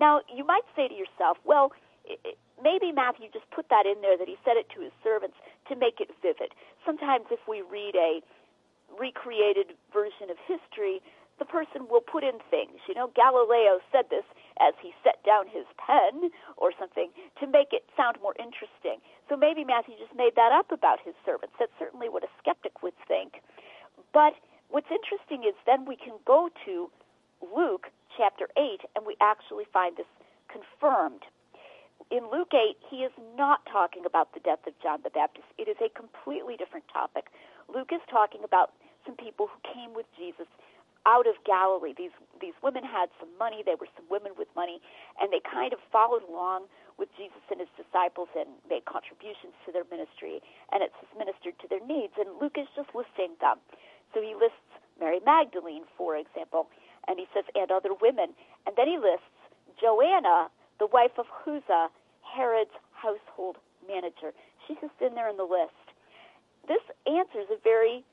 Now, 0.00 0.22
you 0.32 0.46
might 0.46 0.64
say 0.74 0.88
to 0.88 0.94
yourself, 0.94 1.36
well, 1.44 1.72
maybe 2.64 2.92
Matthew 2.92 3.28
just 3.28 3.50
put 3.50 3.68
that 3.68 3.84
in 3.84 4.00
there 4.00 4.16
that 4.16 4.28
he 4.28 4.40
said 4.40 4.56
it 4.56 4.72
to 4.72 4.80
his 4.80 4.92
servants 5.04 5.36
to 5.68 5.76
make 5.76 6.00
it 6.00 6.08
vivid. 6.22 6.56
Sometimes 6.86 7.26
if 7.28 7.44
we 7.46 7.60
read 7.60 7.92
a 7.94 8.24
recreated 8.98 9.74
version 9.92 10.30
of 10.30 10.36
history, 10.46 11.00
the 11.38 11.44
person 11.44 11.88
will 11.90 12.04
put 12.04 12.22
in 12.22 12.38
things. 12.50 12.78
You 12.86 12.94
know, 12.94 13.10
Galileo 13.16 13.80
said 13.90 14.06
this 14.10 14.24
as 14.60 14.74
he 14.80 14.94
set 15.02 15.18
down 15.24 15.48
his 15.48 15.66
pen 15.74 16.30
or 16.56 16.70
something 16.78 17.10
to 17.40 17.46
make 17.46 17.72
it 17.72 17.82
sound 17.96 18.18
more 18.22 18.34
interesting. 18.38 19.02
So 19.28 19.36
maybe 19.36 19.64
Matthew 19.64 19.96
just 19.98 20.14
made 20.14 20.36
that 20.36 20.52
up 20.52 20.70
about 20.70 21.00
his 21.02 21.14
servants. 21.24 21.56
That's 21.58 21.74
certainly 21.78 22.08
what 22.08 22.22
a 22.22 22.30
skeptic 22.38 22.82
would 22.82 22.94
think. 23.08 23.42
But 24.12 24.34
what's 24.68 24.90
interesting 24.92 25.42
is 25.42 25.56
then 25.66 25.84
we 25.84 25.96
can 25.96 26.14
go 26.26 26.48
to 26.64 26.90
Luke 27.42 27.90
chapter 28.16 28.46
8 28.56 28.86
and 28.94 29.06
we 29.06 29.16
actually 29.20 29.64
find 29.72 29.96
this 29.96 30.06
confirmed. 30.46 31.24
In 32.10 32.28
Luke 32.30 32.52
8, 32.52 32.76
he 32.90 33.08
is 33.08 33.12
not 33.36 33.64
talking 33.66 34.04
about 34.04 34.34
the 34.34 34.40
death 34.40 34.66
of 34.66 34.74
John 34.82 35.00
the 35.02 35.10
Baptist. 35.10 35.48
It 35.56 35.66
is 35.66 35.80
a 35.80 35.88
completely 35.88 36.56
different 36.56 36.84
topic. 36.92 37.32
Luke 37.72 37.90
is 37.90 38.04
talking 38.10 38.44
about 38.44 38.72
some 39.04 39.16
people 39.16 39.48
who 39.48 39.58
came 39.62 39.94
with 39.94 40.06
Jesus 40.16 40.46
out 41.06 41.26
of 41.26 41.34
Galilee. 41.44 41.94
These 41.96 42.14
these 42.40 42.54
women 42.62 42.84
had 42.84 43.10
some 43.18 43.30
money. 43.38 43.62
They 43.64 43.74
were 43.78 43.90
some 43.96 44.06
women 44.10 44.32
with 44.38 44.48
money, 44.54 44.80
and 45.20 45.32
they 45.32 45.40
kind 45.42 45.72
of 45.72 45.78
followed 45.90 46.22
along 46.26 46.66
with 46.98 47.08
Jesus 47.16 47.42
and 47.50 47.58
his 47.58 47.70
disciples 47.74 48.28
and 48.38 48.50
made 48.68 48.84
contributions 48.84 49.54
to 49.66 49.72
their 49.72 49.86
ministry, 49.90 50.42
and 50.70 50.82
it's 50.82 50.94
ministered 51.16 51.58
to 51.62 51.66
their 51.66 51.82
needs. 51.82 52.14
And 52.18 52.38
Luke 52.38 52.58
is 52.58 52.68
just 52.76 52.90
listing 52.94 53.34
them. 53.40 53.58
So 54.14 54.20
he 54.20 54.34
lists 54.34 54.62
Mary 55.00 55.18
Magdalene, 55.24 55.84
for 55.96 56.16
example, 56.16 56.68
and 57.08 57.18
he 57.18 57.26
says, 57.34 57.44
and 57.54 57.70
other 57.70 57.94
women, 57.94 58.36
and 58.66 58.76
then 58.76 58.86
he 58.86 58.98
lists 58.98 59.26
Joanna, 59.80 60.50
the 60.78 60.86
wife 60.86 61.16
of 61.18 61.26
Chuza, 61.42 61.88
Herod's 62.22 62.76
household 62.92 63.56
manager. 63.88 64.30
She's 64.66 64.76
just 64.80 64.94
in 65.00 65.14
there 65.14 65.28
in 65.28 65.36
the 65.36 65.48
list. 65.48 65.74
This 66.68 66.82
answers 67.06 67.50
a 67.50 67.58
very 67.64 68.04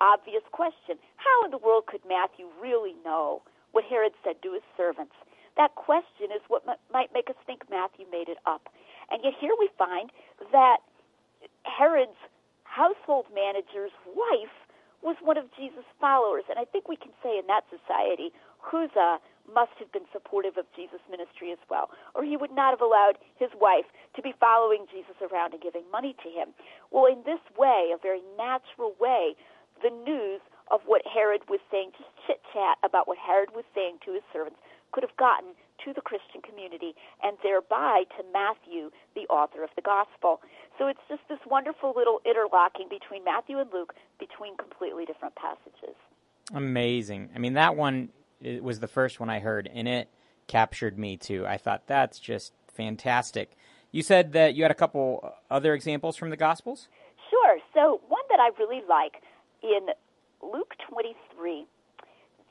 obvious 0.00 0.42
question. 0.52 0.98
How 1.16 1.44
in 1.44 1.50
the 1.50 1.58
world 1.58 1.86
could 1.86 2.02
Matthew 2.08 2.46
really 2.60 2.94
know 3.04 3.42
what 3.72 3.84
Herod 3.84 4.12
said 4.24 4.42
to 4.42 4.52
his 4.52 4.62
servants? 4.76 5.14
That 5.56 5.74
question 5.74 6.30
is 6.34 6.42
what 6.48 6.62
m- 6.68 6.78
might 6.92 7.12
make 7.12 7.28
us 7.28 7.36
think 7.46 7.68
Matthew 7.70 8.06
made 8.10 8.28
it 8.28 8.38
up. 8.46 8.68
And 9.10 9.22
yet 9.24 9.34
here 9.38 9.54
we 9.58 9.68
find 9.76 10.10
that 10.52 10.78
Herod's 11.64 12.18
household 12.64 13.26
manager's 13.34 13.94
wife 14.06 14.54
was 15.02 15.16
one 15.22 15.38
of 15.38 15.46
Jesus' 15.56 15.86
followers. 16.00 16.44
And 16.50 16.58
I 16.58 16.64
think 16.64 16.88
we 16.88 16.96
can 16.96 17.12
say 17.22 17.38
in 17.38 17.46
that 17.46 17.64
society, 17.70 18.30
Chuza 18.62 19.18
must 19.52 19.72
have 19.78 19.90
been 19.92 20.04
supportive 20.12 20.58
of 20.58 20.66
Jesus' 20.76 21.00
ministry 21.10 21.52
as 21.52 21.58
well, 21.70 21.88
or 22.14 22.22
he 22.22 22.36
would 22.36 22.52
not 22.52 22.70
have 22.70 22.82
allowed 22.82 23.16
his 23.36 23.48
wife 23.58 23.86
to 24.14 24.22
be 24.22 24.34
following 24.38 24.84
Jesus 24.92 25.16
around 25.24 25.54
and 25.54 25.62
giving 25.62 25.84
money 25.90 26.14
to 26.22 26.28
him. 26.28 26.52
Well, 26.90 27.06
in 27.06 27.22
this 27.24 27.40
way, 27.56 27.90
a 27.94 27.98
very 27.98 28.20
natural 28.36 28.94
way, 29.00 29.34
the 29.82 29.90
news 29.90 30.40
of 30.70 30.80
what 30.86 31.02
Herod 31.06 31.42
was 31.48 31.60
saying, 31.70 31.92
just 31.96 32.10
chit 32.26 32.40
chat 32.52 32.78
about 32.84 33.08
what 33.08 33.18
Herod 33.18 33.50
was 33.54 33.64
saying 33.74 33.98
to 34.04 34.12
his 34.12 34.22
servants, 34.32 34.58
could 34.92 35.02
have 35.02 35.16
gotten 35.16 35.52
to 35.84 35.92
the 35.92 36.00
Christian 36.00 36.42
community 36.42 36.94
and 37.22 37.36
thereby 37.42 38.04
to 38.16 38.24
Matthew, 38.32 38.90
the 39.14 39.26
author 39.28 39.62
of 39.62 39.70
the 39.76 39.82
gospel. 39.82 40.40
So 40.78 40.86
it's 40.86 41.00
just 41.08 41.22
this 41.28 41.38
wonderful 41.46 41.94
little 41.96 42.20
interlocking 42.26 42.88
between 42.88 43.24
Matthew 43.24 43.58
and 43.58 43.70
Luke 43.72 43.94
between 44.18 44.56
completely 44.56 45.04
different 45.04 45.34
passages. 45.36 45.96
Amazing. 46.52 47.30
I 47.34 47.38
mean, 47.38 47.54
that 47.54 47.76
one 47.76 48.10
was 48.60 48.80
the 48.80 48.88
first 48.88 49.20
one 49.20 49.30
I 49.30 49.40
heard, 49.40 49.68
and 49.72 49.86
it 49.86 50.08
captured 50.46 50.98
me 50.98 51.16
too. 51.16 51.46
I 51.46 51.58
thought 51.58 51.86
that's 51.86 52.18
just 52.18 52.52
fantastic. 52.72 53.56
You 53.90 54.02
said 54.02 54.32
that 54.32 54.54
you 54.54 54.62
had 54.62 54.70
a 54.70 54.76
couple 54.76 55.34
other 55.50 55.74
examples 55.74 56.16
from 56.16 56.30
the 56.30 56.36
Gospels? 56.36 56.88
Sure. 57.30 57.58
So, 57.74 58.00
one 58.08 58.22
that 58.30 58.40
I 58.40 58.50
really 58.58 58.82
like 58.88 59.22
in 59.62 59.90
Luke 60.42 60.74
23, 60.88 61.66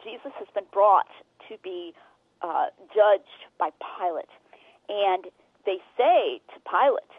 Jesus 0.03 0.31
has 0.37 0.47
been 0.53 0.67
brought 0.71 1.09
to 1.49 1.55
be 1.63 1.93
uh, 2.41 2.67
judged 2.93 3.47
by 3.59 3.69
Pilate. 3.79 4.31
And 4.89 5.25
they 5.65 5.79
say 5.97 6.41
to 6.53 6.57
Pilate, 6.67 7.11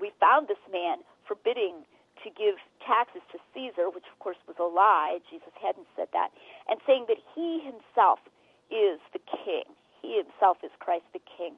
We 0.00 0.12
found 0.20 0.48
this 0.48 0.60
man 0.72 0.98
forbidding 1.26 1.84
to 2.24 2.28
give 2.30 2.60
taxes 2.84 3.22
to 3.32 3.38
Caesar, 3.54 3.88
which 3.88 4.04
of 4.12 4.18
course 4.20 4.40
was 4.46 4.56
a 4.60 4.68
lie. 4.68 5.18
Jesus 5.30 5.52
hadn't 5.56 5.88
said 5.96 6.08
that. 6.12 6.30
And 6.68 6.80
saying 6.86 7.06
that 7.08 7.20
he 7.34 7.60
himself 7.64 8.20
is 8.68 9.00
the 9.12 9.22
king. 9.24 9.64
He 10.02 10.16
himself 10.20 10.58
is 10.62 10.70
Christ 10.80 11.04
the 11.12 11.24
king. 11.24 11.56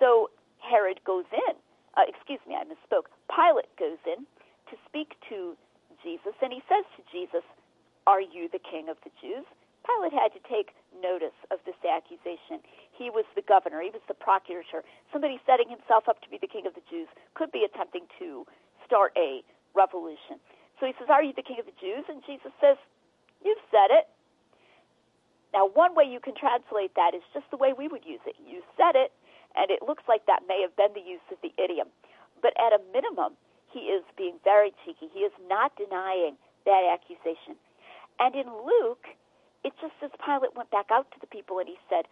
So 0.00 0.30
Herod 0.58 1.00
goes 1.04 1.28
in. 1.32 1.54
Uh, 1.96 2.04
excuse 2.08 2.40
me, 2.48 2.56
I 2.56 2.64
misspoke. 2.64 3.08
Pilate 3.32 3.72
goes 3.80 4.00
in 4.04 4.28
to 4.68 4.74
speak 4.84 5.16
to 5.28 5.56
Jesus, 6.06 6.38
and 6.38 6.54
he 6.54 6.62
says 6.70 6.86
to 6.94 7.02
Jesus, 7.10 7.42
Are 8.06 8.22
you 8.22 8.46
the 8.46 8.62
king 8.62 8.86
of 8.86 8.94
the 9.02 9.10
Jews? 9.18 9.42
Pilate 9.82 10.14
had 10.14 10.30
to 10.38 10.42
take 10.46 10.70
notice 11.02 11.34
of 11.50 11.58
this 11.66 11.78
accusation. 11.82 12.62
He 12.94 13.10
was 13.10 13.26
the 13.34 13.42
governor, 13.42 13.82
he 13.82 13.90
was 13.90 14.06
the 14.06 14.14
procurator. 14.14 14.86
Somebody 15.10 15.42
setting 15.42 15.66
himself 15.66 16.06
up 16.06 16.22
to 16.22 16.30
be 16.30 16.38
the 16.38 16.46
king 16.46 16.62
of 16.66 16.78
the 16.78 16.86
Jews 16.86 17.10
could 17.34 17.50
be 17.50 17.66
attempting 17.66 18.06
to 18.22 18.46
start 18.86 19.10
a 19.18 19.42
revolution. 19.74 20.38
So 20.78 20.86
he 20.86 20.94
says, 20.94 21.10
Are 21.10 21.26
you 21.26 21.34
the 21.34 21.42
king 21.42 21.58
of 21.58 21.66
the 21.66 21.74
Jews? 21.82 22.06
And 22.06 22.22
Jesus 22.22 22.54
says, 22.62 22.78
You've 23.42 23.62
said 23.74 23.90
it. 23.90 24.06
Now, 25.50 25.66
one 25.66 25.94
way 25.94 26.06
you 26.06 26.22
can 26.22 26.38
translate 26.38 26.94
that 26.94 27.14
is 27.14 27.22
just 27.34 27.50
the 27.50 27.58
way 27.58 27.74
we 27.74 27.88
would 27.90 28.06
use 28.06 28.22
it. 28.26 28.38
You 28.38 28.62
said 28.78 28.94
it, 28.94 29.10
and 29.58 29.70
it 29.70 29.82
looks 29.82 30.04
like 30.06 30.26
that 30.26 30.46
may 30.46 30.62
have 30.62 30.74
been 30.78 30.94
the 30.94 31.02
use 31.02 31.24
of 31.34 31.38
the 31.42 31.50
idiom. 31.58 31.90
But 32.42 32.52
at 32.60 32.74
a 32.74 32.82
minimum, 32.92 33.34
he 33.76 33.92
is 33.92 34.00
being 34.16 34.40
very 34.40 34.72
cheeky. 34.84 35.12
He 35.12 35.20
is 35.20 35.36
not 35.52 35.76
denying 35.76 36.40
that 36.64 36.88
accusation. 36.88 37.60
And 38.16 38.32
in 38.32 38.48
Luke, 38.48 39.04
it 39.60 39.76
just 39.84 39.92
says 40.00 40.08
Pilate 40.24 40.56
went 40.56 40.72
back 40.72 40.88
out 40.88 41.12
to 41.12 41.20
the 41.20 41.28
people 41.28 41.60
and 41.60 41.68
he 41.68 41.76
said, 41.92 42.08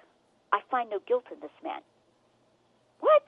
I 0.53 0.61
find 0.69 0.93
no 0.93 1.01
guilt 1.09 1.25
in 1.33 1.41
this 1.41 1.57
man. 1.65 1.81
What? 3.01 3.25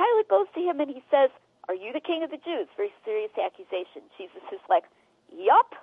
Pilate 0.00 0.32
goes 0.32 0.48
to 0.56 0.60
him 0.64 0.80
and 0.80 0.88
he 0.88 1.04
says, 1.12 1.28
Are 1.68 1.76
you 1.76 1.92
the 1.92 2.00
king 2.00 2.24
of 2.24 2.32
the 2.32 2.40
Jews? 2.40 2.72
Very 2.72 2.96
serious 3.04 3.36
accusation. 3.36 4.00
Jesus 4.16 4.40
is 4.48 4.64
like, 4.72 4.88
Yup. 5.28 5.76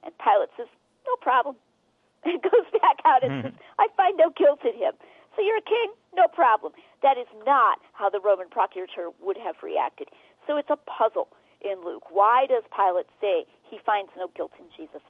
And 0.00 0.16
Pilate 0.16 0.48
says, 0.56 0.72
No 1.04 1.14
problem. 1.20 1.60
And 2.20 2.36
goes 2.42 2.68
back 2.84 3.00
out 3.08 3.24
and 3.24 3.32
mm-hmm. 3.32 3.48
says, 3.48 3.56
I 3.80 3.88
find 3.96 4.12
no 4.20 4.28
guilt 4.28 4.60
in 4.60 4.76
him. 4.76 4.92
So 5.32 5.40
you're 5.40 5.56
a 5.56 5.64
king? 5.64 5.88
No 6.12 6.28
problem. 6.28 6.76
That 7.02 7.16
is 7.16 7.26
not 7.46 7.80
how 7.92 8.10
the 8.10 8.20
Roman 8.20 8.52
procurator 8.52 9.08
would 9.24 9.38
have 9.38 9.56
reacted. 9.62 10.08
So 10.50 10.56
it's 10.56 10.68
a 10.68 10.82
puzzle 10.90 11.28
in 11.62 11.78
Luke. 11.86 12.10
Why 12.10 12.44
does 12.50 12.64
Pilate 12.74 13.06
say 13.20 13.46
he 13.70 13.78
finds 13.86 14.10
no 14.18 14.26
guilt 14.34 14.50
in 14.58 14.66
Jesus? 14.76 15.00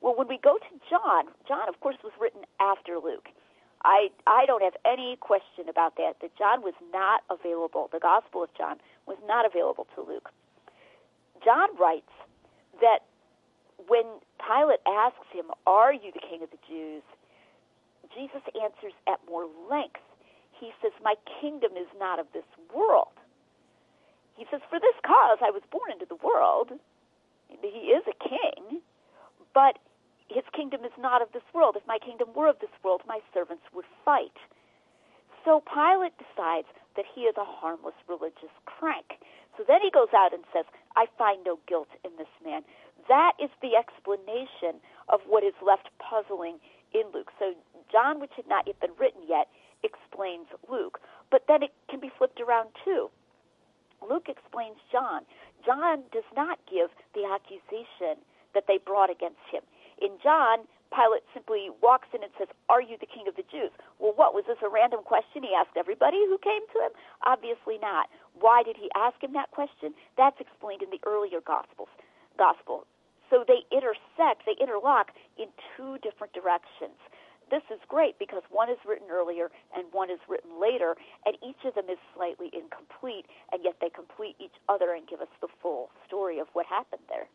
Well, 0.00 0.18
when 0.18 0.26
we 0.26 0.42
go 0.42 0.58
to 0.58 0.72
John, 0.90 1.30
John, 1.46 1.68
of 1.68 1.78
course, 1.78 1.94
was 2.02 2.12
written 2.18 2.42
after 2.58 2.98
Luke. 2.98 3.30
I, 3.84 4.08
I 4.26 4.42
don't 4.44 4.62
have 4.62 4.74
any 4.84 5.14
question 5.20 5.70
about 5.70 5.94
that, 6.02 6.18
that 6.20 6.34
John 6.36 6.62
was 6.62 6.74
not 6.92 7.22
available. 7.30 7.88
The 7.92 8.00
Gospel 8.00 8.42
of 8.42 8.50
John 8.58 8.78
was 9.06 9.16
not 9.24 9.46
available 9.46 9.86
to 9.94 10.02
Luke. 10.02 10.30
John 11.44 11.68
writes 11.78 12.10
that 12.80 13.06
when 13.86 14.02
Pilate 14.42 14.82
asks 14.82 15.30
him, 15.30 15.46
Are 15.64 15.92
you 15.94 16.10
the 16.10 16.26
king 16.26 16.42
of 16.42 16.50
the 16.50 16.58
Jews? 16.66 17.06
Jesus 18.10 18.42
answers 18.58 18.98
at 19.06 19.20
more 19.30 19.46
length. 19.70 20.02
He 20.58 20.72
says, 20.82 20.90
My 21.04 21.14
kingdom 21.40 21.78
is 21.78 21.86
not 22.00 22.18
of 22.18 22.26
this 22.34 22.50
world. 22.74 23.14
He 24.38 24.46
says, 24.50 24.62
For 24.70 24.78
this 24.78 24.94
cause 25.02 25.42
I 25.42 25.50
was 25.50 25.66
born 25.70 25.90
into 25.90 26.06
the 26.06 26.22
world. 26.22 26.70
He 27.50 27.90
is 27.90 28.06
a 28.06 28.14
king, 28.14 28.80
but 29.52 29.82
his 30.28 30.44
kingdom 30.54 30.84
is 30.84 30.94
not 30.96 31.22
of 31.22 31.32
this 31.34 31.42
world. 31.52 31.74
If 31.74 31.86
my 31.86 31.98
kingdom 31.98 32.28
were 32.36 32.48
of 32.48 32.60
this 32.60 32.72
world, 32.84 33.02
my 33.06 33.18
servants 33.34 33.64
would 33.74 33.88
fight. 34.04 34.36
So 35.44 35.60
Pilate 35.66 36.14
decides 36.20 36.68
that 36.94 37.06
he 37.14 37.22
is 37.22 37.34
a 37.36 37.44
harmless 37.44 37.98
religious 38.06 38.52
crank. 38.66 39.18
So 39.56 39.64
then 39.66 39.80
he 39.82 39.90
goes 39.90 40.14
out 40.14 40.32
and 40.32 40.44
says, 40.52 40.66
I 40.94 41.06
find 41.16 41.42
no 41.42 41.58
guilt 41.66 41.88
in 42.04 42.12
this 42.18 42.30
man. 42.44 42.62
That 43.08 43.32
is 43.42 43.50
the 43.58 43.74
explanation 43.74 44.78
of 45.08 45.20
what 45.26 45.42
is 45.42 45.54
left 45.64 45.88
puzzling 45.98 46.60
in 46.94 47.10
Luke. 47.12 47.32
So 47.38 47.54
John, 47.90 48.20
which 48.20 48.36
had 48.36 48.46
not 48.46 48.66
yet 48.66 48.78
been 48.78 48.94
written 48.98 49.22
yet, 49.26 49.48
explains 49.82 50.46
Luke. 50.70 51.00
But 51.30 51.44
then 51.48 51.62
it 51.62 51.72
can 51.90 51.98
be 51.98 52.12
flipped 52.18 52.40
around 52.40 52.70
too. 52.84 53.10
Luke 54.02 54.28
explains 54.28 54.76
John. 54.90 55.22
John 55.64 56.02
does 56.12 56.26
not 56.36 56.58
give 56.70 56.90
the 57.14 57.24
accusation 57.26 58.22
that 58.54 58.64
they 58.66 58.78
brought 58.78 59.10
against 59.10 59.42
him. 59.50 59.62
In 60.00 60.18
John, 60.22 60.66
Pilate 60.94 61.24
simply 61.34 61.68
walks 61.82 62.08
in 62.14 62.22
and 62.22 62.32
says, 62.38 62.48
Are 62.68 62.80
you 62.80 62.96
the 62.96 63.10
king 63.10 63.28
of 63.28 63.36
the 63.36 63.44
Jews? 63.50 63.70
Well, 63.98 64.16
what? 64.16 64.32
Was 64.32 64.44
this 64.48 64.62
a 64.64 64.68
random 64.68 65.04
question 65.04 65.42
he 65.42 65.52
asked 65.52 65.76
everybody 65.76 66.16
who 66.24 66.38
came 66.38 66.64
to 66.72 66.78
him? 66.80 66.92
Obviously 67.26 67.76
not. 67.78 68.08
Why 68.40 68.62
did 68.62 68.76
he 68.76 68.88
ask 68.96 69.20
him 69.22 69.32
that 69.34 69.50
question? 69.50 69.92
That's 70.16 70.40
explained 70.40 70.82
in 70.82 70.90
the 70.90 71.02
earlier 71.04 71.40
Gospels. 71.44 71.92
Gospel. 72.38 72.86
So 73.28 73.44
they 73.44 73.68
intersect, 73.68 74.48
they 74.48 74.56
interlock 74.56 75.12
in 75.36 75.52
two 75.76 75.98
different 76.00 76.32
directions. 76.32 76.96
This 77.50 77.62
is 77.70 77.80
great 77.88 78.18
because 78.18 78.42
one 78.50 78.70
is 78.70 78.78
written 78.86 79.08
earlier 79.10 79.50
and 79.76 79.86
one 79.92 80.10
is 80.10 80.20
written 80.28 80.60
later, 80.60 80.96
and 81.26 81.36
each 81.46 81.64
of 81.64 81.74
them 81.74 81.88
is 81.90 81.98
slightly 82.14 82.50
incomplete, 82.52 83.26
and 83.52 83.62
yet 83.64 83.76
they 83.80 83.90
complete 83.90 84.36
each 84.38 84.54
other 84.68 84.92
and 84.92 85.06
give 85.06 85.20
us 85.20 85.28
the 85.40 85.48
full 85.62 85.90
story 86.06 86.38
of 86.38 86.48
what 86.52 86.66
happened 86.66 87.02
there. 87.08 87.26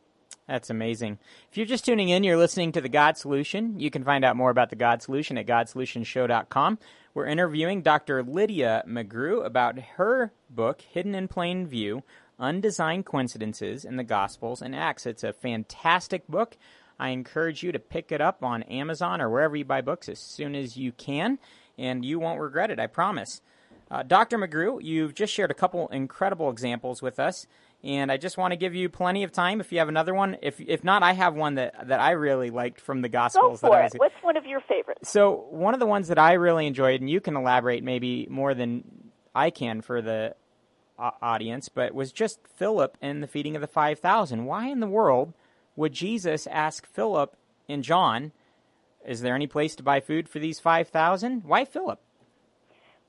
That's 0.47 0.69
amazing. 0.69 1.19
If 1.49 1.57
you're 1.57 1.65
just 1.65 1.85
tuning 1.85 2.09
in, 2.09 2.23
you're 2.23 2.37
listening 2.37 2.73
to 2.73 2.81
The 2.81 2.89
God 2.89 3.17
Solution. 3.17 3.79
You 3.79 3.89
can 3.89 4.03
find 4.03 4.25
out 4.25 4.35
more 4.35 4.49
about 4.49 4.69
The 4.69 4.75
God 4.75 5.01
Solution 5.01 5.37
at 5.37 5.45
GodSolutionShow.com. 5.45 6.79
We're 7.13 7.27
interviewing 7.27 7.81
Dr. 7.81 8.23
Lydia 8.23 8.83
McGrew 8.87 9.45
about 9.45 9.79
her 9.79 10.33
book, 10.49 10.81
Hidden 10.81 11.15
in 11.15 11.29
Plain 11.29 11.67
View 11.67 12.03
Undesigned 12.39 13.05
Coincidences 13.05 13.85
in 13.85 13.95
the 13.95 14.03
Gospels 14.03 14.61
and 14.61 14.75
Acts. 14.75 15.05
It's 15.05 15.23
a 15.23 15.33
fantastic 15.33 16.27
book. 16.27 16.57
I 16.99 17.09
encourage 17.09 17.63
you 17.63 17.71
to 17.71 17.79
pick 17.79 18.11
it 18.11 18.21
up 18.21 18.43
on 18.43 18.63
Amazon 18.63 19.21
or 19.21 19.29
wherever 19.29 19.55
you 19.55 19.65
buy 19.65 19.81
books 19.81 20.07
as 20.09 20.19
soon 20.19 20.55
as 20.55 20.77
you 20.77 20.91
can, 20.91 21.39
and 21.77 22.05
you 22.05 22.19
won't 22.19 22.39
regret 22.39 22.71
it, 22.71 22.79
I 22.79 22.87
promise. 22.87 23.41
Uh, 23.91 24.01
Dr. 24.01 24.37
McGrew, 24.37 24.81
you've 24.81 25.13
just 25.13 25.33
shared 25.33 25.51
a 25.51 25.53
couple 25.53 25.87
incredible 25.89 26.49
examples 26.49 27.01
with 27.01 27.19
us, 27.19 27.45
and 27.83 28.11
I 28.11 28.17
just 28.17 28.37
want 28.37 28.51
to 28.51 28.55
give 28.55 28.73
you 28.73 28.89
plenty 28.89 29.23
of 29.23 29.31
time 29.31 29.59
if 29.59 29.71
you 29.71 29.79
have 29.79 29.89
another 29.89 30.13
one. 30.13 30.37
If 30.41 30.59
if 30.61 30.83
not, 30.83 31.03
I 31.03 31.13
have 31.13 31.35
one 31.35 31.55
that, 31.55 31.89
that 31.89 31.99
I 31.99 32.11
really 32.11 32.49
liked 32.49 32.79
from 32.79 33.01
the 33.01 33.09
Gospels. 33.09 33.61
Go 33.61 33.67
for 33.67 33.75
that 33.75 33.93
it. 33.93 33.99
What's 33.99 34.15
one 34.21 34.37
of 34.37 34.45
your 34.45 34.61
favorites? 34.61 35.09
So 35.09 35.45
one 35.51 35.73
of 35.73 35.79
the 35.79 35.85
ones 35.85 36.07
that 36.07 36.17
I 36.17 36.33
really 36.33 36.65
enjoyed, 36.65 37.01
and 37.01 37.09
you 37.09 37.19
can 37.19 37.35
elaborate 37.35 37.83
maybe 37.83 38.27
more 38.31 38.53
than 38.53 38.83
I 39.35 39.49
can 39.49 39.81
for 39.81 40.01
the 40.01 40.35
uh, 40.97 41.11
audience, 41.21 41.69
but 41.69 41.93
was 41.93 42.11
just 42.11 42.39
Philip 42.55 42.97
and 43.01 43.21
the 43.21 43.27
feeding 43.27 43.55
of 43.55 43.61
the 43.61 43.67
five 43.67 43.99
thousand. 43.99 44.45
Why 44.45 44.69
in 44.69 44.79
the 44.79 44.87
world 44.87 45.33
would 45.75 45.93
Jesus 45.93 46.47
ask 46.47 46.85
Philip 46.85 47.35
and 47.67 47.83
John, 47.83 48.31
"Is 49.05 49.21
there 49.21 49.35
any 49.35 49.47
place 49.47 49.75
to 49.75 49.83
buy 49.83 49.99
food 49.99 50.29
for 50.29 50.39
these 50.39 50.59
five 50.59 50.87
thousand? 50.89 51.43
Why 51.43 51.65
Philip?" 51.65 51.99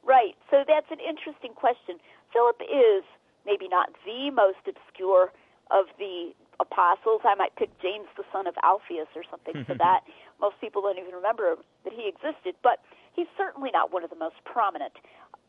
Right. 0.05 0.37
So 0.51 0.65
that's 0.67 0.91
an 0.91 1.01
interesting 1.01 1.53
question. 1.55 1.99
Philip 2.33 2.61
is 2.63 3.05
maybe 3.47 3.69
not 3.69 3.91
the 4.05 4.31
most 4.31 4.61
obscure 4.69 5.33
of 5.71 5.87
the 5.99 6.33
apostles. 6.61 7.23
I 7.25 7.35
might 7.35 7.57
pick 7.57 7.71
James, 7.81 8.07
the 8.17 8.25
son 8.33 8.47
of 8.47 8.55
Alphaeus, 8.63 9.09
or 9.17 9.25
something 9.31 9.65
for 9.65 9.75
that. 9.79 10.05
Most 10.41 10.61
people 10.61 10.83
don't 10.83 10.99
even 10.99 11.15
remember 11.15 11.57
that 11.85 11.93
he 11.93 12.09
existed, 12.09 12.55
but 12.63 12.81
he's 13.15 13.31
certainly 13.37 13.71
not 13.73 13.93
one 13.93 14.05
of 14.05 14.11
the 14.11 14.17
most 14.17 14.37
prominent. 14.45 14.93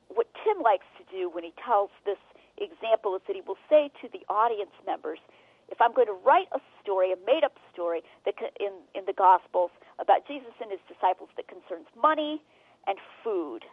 What 0.07 0.27
Tim 0.43 0.61
likes 0.61 0.85
to 0.97 1.03
do 1.11 1.29
when 1.29 1.43
he 1.43 1.53
tells 1.63 1.89
this 2.05 2.21
example 2.57 3.15
is 3.15 3.21
that 3.27 3.35
he 3.35 3.41
will 3.41 3.59
say 3.69 3.91
to 4.01 4.07
the 4.07 4.23
audience 4.29 4.71
members, 4.85 5.19
if 5.69 5.81
I'm 5.81 5.93
going 5.93 6.07
to 6.07 6.17
write 6.25 6.47
a 6.53 6.59
story, 6.81 7.11
a 7.11 7.19
made-up 7.25 7.57
story 7.73 8.01
that 8.25 8.35
in 8.59 8.73
in 8.93 9.05
the 9.05 9.13
Gospels 9.13 9.71
about 9.99 10.27
Jesus 10.27 10.53
and 10.61 10.69
his 10.71 10.83
disciples 10.87 11.29
that 11.37 11.47
concerns 11.47 11.87
money 11.97 12.41
and 12.87 12.97
food, 13.23 13.65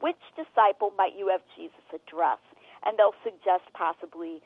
which 0.00 0.20
disciple 0.34 0.92
might 0.96 1.14
you 1.16 1.28
have 1.28 1.40
Jesus 1.56 1.84
address? 1.94 2.42
And 2.84 2.98
they'll 2.98 3.16
suggest 3.22 3.66
possibly 3.74 4.42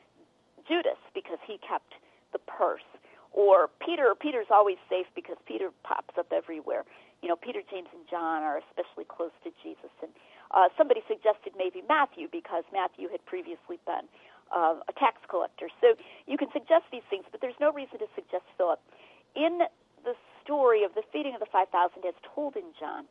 Judas 0.67 0.97
because 1.13 1.37
he 1.45 1.57
kept 1.59 1.93
the 2.31 2.39
purse, 2.39 2.85
or 3.31 3.69
Peter. 3.83 4.13
Peter's 4.17 4.49
always 4.49 4.77
safe 4.89 5.05
because 5.13 5.37
Peter 5.45 5.69
pops 5.83 6.17
up 6.17 6.31
everywhere. 6.33 6.83
You 7.21 7.29
know, 7.29 7.35
Peter, 7.35 7.61
James, 7.69 7.87
and 7.93 8.03
John 8.09 8.43
are 8.43 8.57
especially 8.57 9.05
close 9.05 9.31
to 9.43 9.51
Jesus, 9.63 9.93
and 10.01 10.11
uh, 10.51 10.67
somebody 10.77 11.01
suggested 11.07 11.53
maybe 11.57 11.81
Matthew 11.87 12.27
because 12.31 12.63
Matthew 12.73 13.07
had 13.09 13.23
previously 13.25 13.79
been 13.85 14.09
uh, 14.53 14.75
a 14.87 14.93
tax 14.93 15.17
collector. 15.27 15.67
So 15.81 15.95
you 16.27 16.37
can 16.37 16.47
suggest 16.53 16.85
these 16.91 17.05
things, 17.09 17.25
but 17.31 17.41
there's 17.41 17.57
no 17.59 17.73
reason 17.73 17.99
to 17.99 18.07
suggest 18.15 18.45
Philip. 18.57 18.79
In 19.35 19.65
the 20.05 20.13
story 20.43 20.83
of 20.83 20.93
the 20.93 21.01
feeding 21.11 21.33
of 21.33 21.39
the 21.39 21.49
5,000 21.51 21.71
as 22.05 22.13
told 22.23 22.55
in 22.55 22.69
John, 22.79 23.05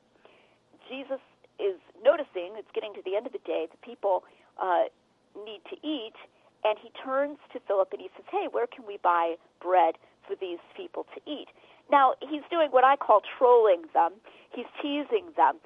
Jesus 0.88 1.20
is 1.58 1.78
noticing 2.02 2.54
it's 2.56 2.70
getting 2.74 2.94
to 2.94 3.02
the 3.04 3.16
end 3.16 3.26
of 3.26 3.32
the 3.32 3.42
day, 3.44 3.66
the 3.70 3.80
people 3.84 4.24
uh, 4.60 4.88
need 5.34 5.60
to 5.70 5.76
eat, 5.86 6.16
and 6.64 6.78
he 6.78 6.90
turns 7.02 7.38
to 7.52 7.60
Philip 7.66 7.90
and 7.92 8.00
he 8.00 8.08
says, 8.16 8.26
Hey, 8.30 8.46
where 8.50 8.66
can 8.66 8.86
we 8.86 8.98
buy 9.02 9.34
bread 9.60 9.96
for 10.26 10.34
these 10.38 10.62
people 10.76 11.06
to 11.14 11.20
eat? 11.30 11.48
Now, 11.90 12.14
he's 12.20 12.42
doing 12.50 12.70
what 12.70 12.84
I 12.84 12.96
call 12.96 13.20
trolling 13.38 13.82
them, 13.92 14.12
he's 14.54 14.70
teasing 14.80 15.34
them. 15.36 15.58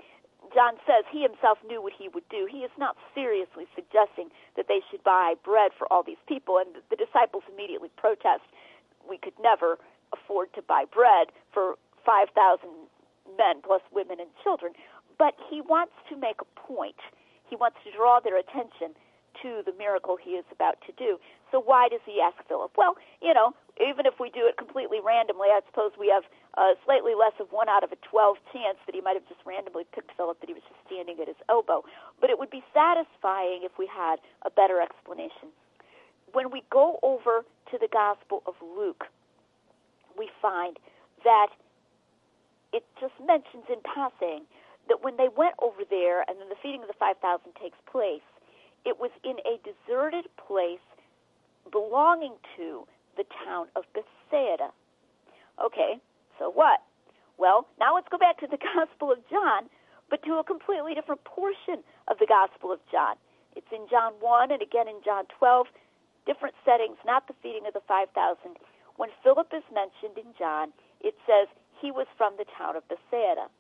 John 0.53 0.75
says 0.87 1.05
he 1.11 1.23
himself 1.23 1.59
knew 1.67 1.83
what 1.83 1.93
he 1.97 2.09
would 2.09 2.29
do. 2.29 2.47
He 2.51 2.59
is 2.59 2.71
not 2.79 2.97
seriously 3.15 3.67
suggesting 3.75 4.31
that 4.57 4.69
they 4.69 4.81
should 4.91 5.03
buy 5.03 5.35
bread 5.45 5.73
for 5.77 5.91
all 5.93 6.03
these 6.03 6.21
people, 6.27 6.59
and 6.59 6.83
the 6.91 6.97
disciples 6.97 7.45
immediately 7.53 7.91
protest. 7.97 8.45
We 9.09 9.19
could 9.19 9.35
never 9.41 9.79
afford 10.13 10.53
to 10.55 10.63
buy 10.63 10.85
bread 10.85 11.29
for 11.53 11.77
5,000 12.05 12.69
men 13.37 13.63
plus 13.63 13.83
women 13.93 14.21
and 14.21 14.31
children. 14.43 14.73
But 15.19 15.35
he 15.51 15.61
wants 15.61 15.95
to 16.11 16.17
make 16.17 16.41
a 16.41 16.61
point. 16.61 16.99
He 17.49 17.57
wants 17.57 17.79
to 17.85 17.91
draw 17.93 18.21
their 18.21 18.39
attention 18.39 18.95
to 19.43 19.63
the 19.65 19.73
miracle 19.77 20.17
he 20.17 20.39
is 20.39 20.45
about 20.53 20.77
to 20.87 20.93
do. 20.97 21.19
So 21.53 21.61
why 21.61 21.89
does 21.89 22.01
he 22.05 22.21
ask 22.21 22.37
Philip? 22.49 22.73
Well, 22.77 22.97
you 23.23 23.33
know, 23.33 23.55
even 23.81 24.07
if 24.07 24.19
we 24.19 24.31
do 24.31 24.47
it 24.49 24.57
completely 24.57 24.99
randomly, 25.05 25.49
I 25.49 25.61
suppose 25.69 25.93
we 25.99 26.09
have 26.09 26.25
a 26.57 26.75
slightly 26.85 27.15
less 27.15 27.37
of 27.41 27.53
one 27.53 27.69
out 27.69 27.85
of 27.85 27.93
a 27.93 28.01
12 28.09 28.37
chance 28.53 28.79
that 28.87 28.95
he 28.95 29.01
might 29.01 29.15
have 29.15 29.29
just 29.29 29.41
randomly 29.45 29.85
picked 29.95 30.17
Philip, 30.17 30.41
that 30.41 30.49
he 30.49 30.55
was 30.55 30.65
just 30.65 30.81
standing 30.87 31.21
at 31.21 31.29
his 31.29 31.39
elbow. 31.49 31.85
But 32.21 32.31
it 32.31 32.39
would 32.39 32.51
be 32.51 32.65
satisfying 32.73 33.63
if 33.63 33.77
we 33.79 33.87
had 33.87 34.17
a 34.43 34.51
better 34.51 34.81
explanation. 34.81 35.53
When 36.33 36.51
we 36.51 36.63
go 36.73 36.99
over 37.03 37.45
to 37.71 37.77
the 37.79 37.89
Gospel 37.89 38.43
of 38.47 38.55
Luke, 38.61 39.05
we 40.19 40.31
find 40.41 40.79
that 41.25 41.49
it 42.73 42.85
just 43.01 43.15
mentions 43.21 43.65
in 43.69 43.81
passing 43.85 44.45
that 44.89 45.03
when 45.03 45.17
they 45.17 45.29
went 45.29 45.55
over 45.59 45.83
there 45.89 46.25
and 46.29 46.41
then 46.41 46.49
the 46.49 46.59
feeding 46.63 46.83
of 46.83 46.89
the 46.89 46.99
5,000 46.99 47.21
takes 47.61 47.79
place, 47.91 48.25
it 48.87 49.01
was 49.01 49.11
in 49.25 49.37
a 49.43 49.59
deserted 49.67 50.31
place 50.39 50.87
belonging 51.73 52.35
to 52.57 52.87
the 53.17 53.27
town 53.45 53.67
of 53.75 53.83
Bethsaida. 53.93 54.71
Okay, 55.59 55.99
so 56.39 56.49
what? 56.49 56.81
Well, 57.37 57.67
now 57.81 57.95
let's 57.97 58.09
go 58.09 58.17
back 58.17 58.39
to 58.41 58.47
the 58.47 58.63
Gospel 58.75 59.11
of 59.11 59.19
John, 59.29 59.67
but 60.09 60.23
to 60.23 60.39
a 60.39 60.45
completely 60.45 60.95
different 60.95 61.25
portion 61.25 61.83
of 62.07 62.19
the 62.19 62.31
Gospel 62.31 62.71
of 62.71 62.79
John. 62.91 63.17
It's 63.57 63.67
in 63.73 63.91
John 63.91 64.15
1 64.21 64.53
and 64.53 64.63
again 64.63 64.87
in 64.87 65.03
John 65.05 65.25
12, 65.39 65.67
different 66.25 66.55
settings, 66.65 66.97
not 67.05 67.27
the 67.27 67.35
feeding 67.43 67.67
of 67.67 67.75
the 67.75 67.83
5,000. 67.89 68.15
When 68.97 69.11
Philip 69.25 69.51
is 69.51 69.67
mentioned 69.75 70.17
in 70.17 70.31
John, 70.39 70.71
it 71.01 71.19
says 71.27 71.49
he 71.83 71.91
was 71.91 72.07
from 72.17 72.35
the 72.39 72.47
town 72.57 72.77
of 72.77 72.87
Bethsaida. 72.87 73.51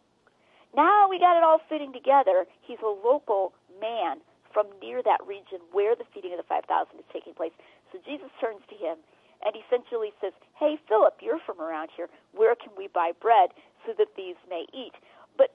Now 0.77 1.09
we 1.09 1.19
got 1.19 1.37
it 1.37 1.43
all 1.43 1.61
fitting 1.69 1.93
together. 1.93 2.47
He's 2.63 2.81
a 2.85 2.87
local 2.87 3.53
man 3.81 4.21
from 4.57 4.73
near 4.81 5.05
that 5.05 5.21
region 5.29 5.61
where 5.77 5.93
the 5.93 6.09
feeding 6.17 6.33
of 6.33 6.41
the 6.41 6.49
5,000 6.49 6.65
is 6.97 7.05
taking 7.13 7.37
place. 7.37 7.53
So 7.93 8.01
Jesus 8.09 8.33
turns 8.41 8.65
to 8.73 8.77
him 8.81 8.97
and 9.45 9.53
essentially 9.53 10.17
says, 10.17 10.33
Hey, 10.57 10.81
Philip, 10.89 11.21
you're 11.21 11.45
from 11.45 11.61
around 11.61 11.93
here. 11.93 12.09
Where 12.33 12.57
can 12.57 12.73
we 12.73 12.89
buy 12.89 13.13
bread 13.13 13.53
so 13.85 13.93
that 14.01 14.17
these 14.17 14.41
may 14.49 14.65
eat? 14.73 14.97
But 15.37 15.53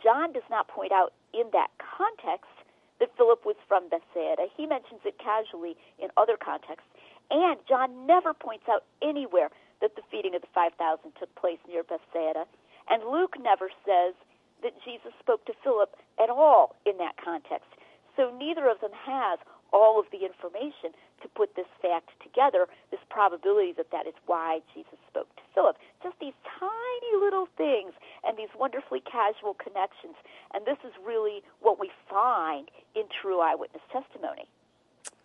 John 0.00 0.32
does 0.32 0.48
not 0.48 0.72
point 0.72 0.96
out 0.96 1.12
in 1.36 1.52
that 1.52 1.68
context 1.76 2.48
that 3.04 3.12
Philip 3.20 3.44
was 3.44 3.60
from 3.68 3.92
Bethsaida. 3.92 4.48
He 4.56 4.64
mentions 4.64 5.04
it 5.04 5.20
casually 5.20 5.76
in 6.00 6.08
other 6.16 6.40
contexts. 6.40 6.88
And 7.28 7.60
John 7.68 8.06
never 8.08 8.32
points 8.32 8.64
out 8.64 8.88
anywhere 9.04 9.52
that 9.84 9.92
the 9.92 10.02
feeding 10.08 10.34
of 10.34 10.40
the 10.40 10.52
5,000 10.56 10.72
took 11.20 11.28
place 11.36 11.60
near 11.68 11.84
Bethsaida. 11.84 12.48
And 12.88 13.04
Luke 13.04 13.36
never 13.36 13.68
says 13.84 14.16
that 14.62 14.72
Jesus 14.88 15.12
spoke 15.20 15.44
to 15.46 15.52
Philip 15.62 15.92
at 16.16 16.30
all 16.30 16.76
in 16.86 16.96
that 16.96 17.20
context. 17.22 17.68
So 18.16 18.30
neither 18.36 18.68
of 18.68 18.80
them 18.80 18.92
has 18.92 19.38
all 19.72 19.98
of 19.98 20.06
the 20.12 20.24
information 20.26 20.92
to 21.22 21.28
put 21.28 21.56
this 21.56 21.66
fact 21.80 22.10
together, 22.22 22.66
this 22.90 23.00
probability 23.08 23.72
that 23.76 23.90
that 23.90 24.06
is 24.06 24.14
why 24.26 24.60
Jesus 24.74 24.98
spoke 25.08 25.34
to 25.36 25.42
Philip. 25.54 25.76
Just 26.02 26.16
these 26.20 26.34
tiny 26.60 27.24
little 27.24 27.48
things 27.56 27.92
and 28.24 28.36
these 28.36 28.52
wonderfully 28.58 29.00
casual 29.00 29.54
connections. 29.54 30.14
And 30.52 30.66
this 30.66 30.78
is 30.84 30.92
really 31.04 31.42
what 31.60 31.80
we 31.80 31.90
find 32.08 32.68
in 32.94 33.04
true 33.22 33.40
eyewitness 33.40 33.82
testimony. 33.90 34.46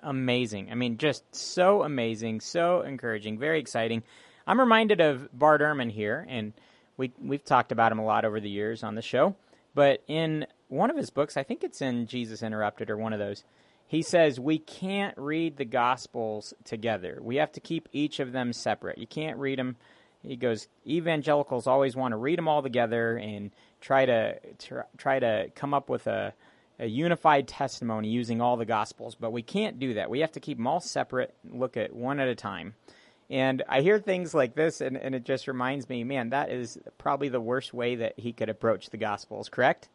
Amazing. 0.01 0.71
I 0.71 0.75
mean, 0.75 0.97
just 0.97 1.23
so 1.35 1.83
amazing, 1.83 2.41
so 2.41 2.81
encouraging, 2.81 3.37
very 3.37 3.59
exciting. 3.59 4.03
I'm 4.45 4.59
reminded 4.59 5.01
of 5.01 5.27
Bart 5.37 5.61
Ehrman 5.61 5.91
here, 5.91 6.25
and 6.29 6.53
we, 6.95 7.11
we've 7.21 7.43
talked 7.43 7.71
about 7.71 7.91
him 7.91 7.99
a 7.99 8.05
lot 8.05 8.23
over 8.23 8.39
the 8.39 8.49
years 8.49 8.83
on 8.83 8.95
the 8.95 9.01
show. 9.01 9.35
But 9.75 10.03
in 10.07 10.47
one 10.69 10.89
of 10.89 10.97
his 10.97 11.09
books, 11.09 11.37
I 11.37 11.43
think 11.43 11.63
it's 11.63 11.81
in 11.81 12.07
Jesus 12.07 12.43
Interrupted 12.43 12.89
or 12.89 12.97
one 12.97 13.13
of 13.13 13.19
those, 13.19 13.43
he 13.87 14.01
says 14.01 14.39
we 14.39 14.59
can't 14.59 15.17
read 15.17 15.57
the 15.57 15.65
Gospels 15.65 16.53
together. 16.65 17.19
We 17.21 17.37
have 17.37 17.51
to 17.53 17.59
keep 17.59 17.87
each 17.93 18.19
of 18.19 18.33
them 18.33 18.51
separate. 18.51 18.97
You 18.97 19.07
can't 19.07 19.37
read 19.37 19.59
them. 19.59 19.77
He 20.21 20.35
goes, 20.35 20.67
evangelicals 20.85 21.67
always 21.67 21.95
want 21.95 22.11
to 22.11 22.17
read 22.17 22.37
them 22.37 22.49
all 22.49 22.61
together 22.61 23.17
and 23.17 23.51
try 23.79 24.05
to 24.05 24.39
try 24.97 25.19
to 25.19 25.49
come 25.55 25.73
up 25.73 25.89
with 25.89 26.07
a, 26.07 26.33
a 26.79 26.85
unified 26.85 27.47
testimony 27.47 28.09
using 28.09 28.41
all 28.41 28.57
the 28.57 28.65
Gospels, 28.65 29.15
but 29.15 29.31
we 29.31 29.41
can't 29.41 29.79
do 29.79 29.93
that. 29.93 30.09
We 30.09 30.19
have 30.19 30.33
to 30.33 30.39
keep 30.39 30.57
them 30.57 30.67
all 30.67 30.81
separate, 30.81 31.33
look 31.49 31.77
at 31.77 31.95
one 31.95 32.19
at 32.19 32.27
a 32.27 32.35
time. 32.35 32.75
And 33.29 33.63
I 33.67 33.81
hear 33.81 33.99
things 33.99 34.33
like 34.33 34.55
this, 34.55 34.79
and, 34.79 34.95
and 34.95 35.13
it 35.13 35.25
just 35.25 35.47
reminds 35.47 35.89
me, 35.89 36.03
man, 36.03 36.29
that 36.29 36.49
is 36.49 36.77
probably 36.97 37.29
the 37.29 37.41
worst 37.41 37.73
way 37.73 37.95
that 37.97 38.13
he 38.17 38.31
could 38.31 38.49
approach 38.49 38.89
the 38.89 38.97
Gospels, 38.97 39.49
correct? 39.49 39.89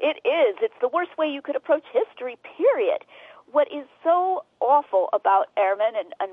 It 0.00 0.16
is. 0.24 0.56
It's 0.60 0.74
the 0.80 0.88
worst 0.88 1.16
way 1.18 1.28
you 1.28 1.42
could 1.42 1.56
approach 1.56 1.84
history, 1.92 2.36
period. 2.56 3.04
What 3.52 3.68
is 3.68 3.84
so 4.02 4.44
awful 4.60 5.08
about 5.12 5.48
Ehrman 5.58 5.98
and, 5.98 6.14
and 6.20 6.32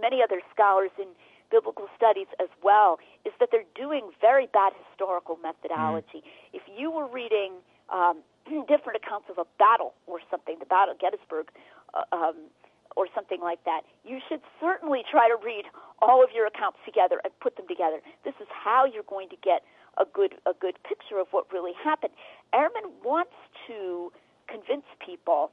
many 0.00 0.22
other 0.22 0.40
scholars 0.52 0.90
in 0.98 1.08
biblical 1.50 1.86
studies 1.94 2.28
as 2.40 2.48
well 2.64 2.98
is 3.26 3.32
that 3.38 3.50
they're 3.52 3.68
doing 3.76 4.10
very 4.20 4.48
bad 4.52 4.72
historical 4.88 5.38
methodology. 5.42 6.24
Mm. 6.24 6.56
If 6.56 6.62
you 6.74 6.90
were 6.90 7.06
reading 7.06 7.60
um, 7.92 8.24
different 8.66 8.96
accounts 9.04 9.28
of 9.28 9.36
a 9.36 9.44
battle 9.58 9.92
or 10.06 10.18
something, 10.30 10.56
the 10.58 10.66
Battle 10.66 10.94
of 10.94 10.98
Gettysburg, 10.98 11.52
uh, 11.92 12.08
um, 12.10 12.48
or 12.96 13.06
something 13.14 13.40
like 13.40 13.64
that, 13.64 13.82
you 14.04 14.20
should 14.28 14.40
certainly 14.60 15.02
try 15.10 15.28
to 15.28 15.36
read 15.44 15.64
all 16.00 16.22
of 16.24 16.30
your 16.34 16.46
accounts 16.46 16.78
together 16.84 17.20
and 17.24 17.32
put 17.40 17.56
them 17.56 17.66
together. 17.68 18.00
This 18.24 18.34
is 18.40 18.48
how 18.50 18.84
you're 18.84 19.08
going 19.08 19.28
to 19.30 19.36
get 19.42 19.62
a 19.98 20.04
good 20.04 20.36
a 20.46 20.52
good 20.58 20.76
picture 20.88 21.18
of 21.20 21.28
what 21.32 21.44
really 21.52 21.72
happened. 21.84 22.12
Ehrman 22.54 22.92
wants 23.04 23.34
to 23.66 24.12
convince 24.48 24.84
people 25.04 25.50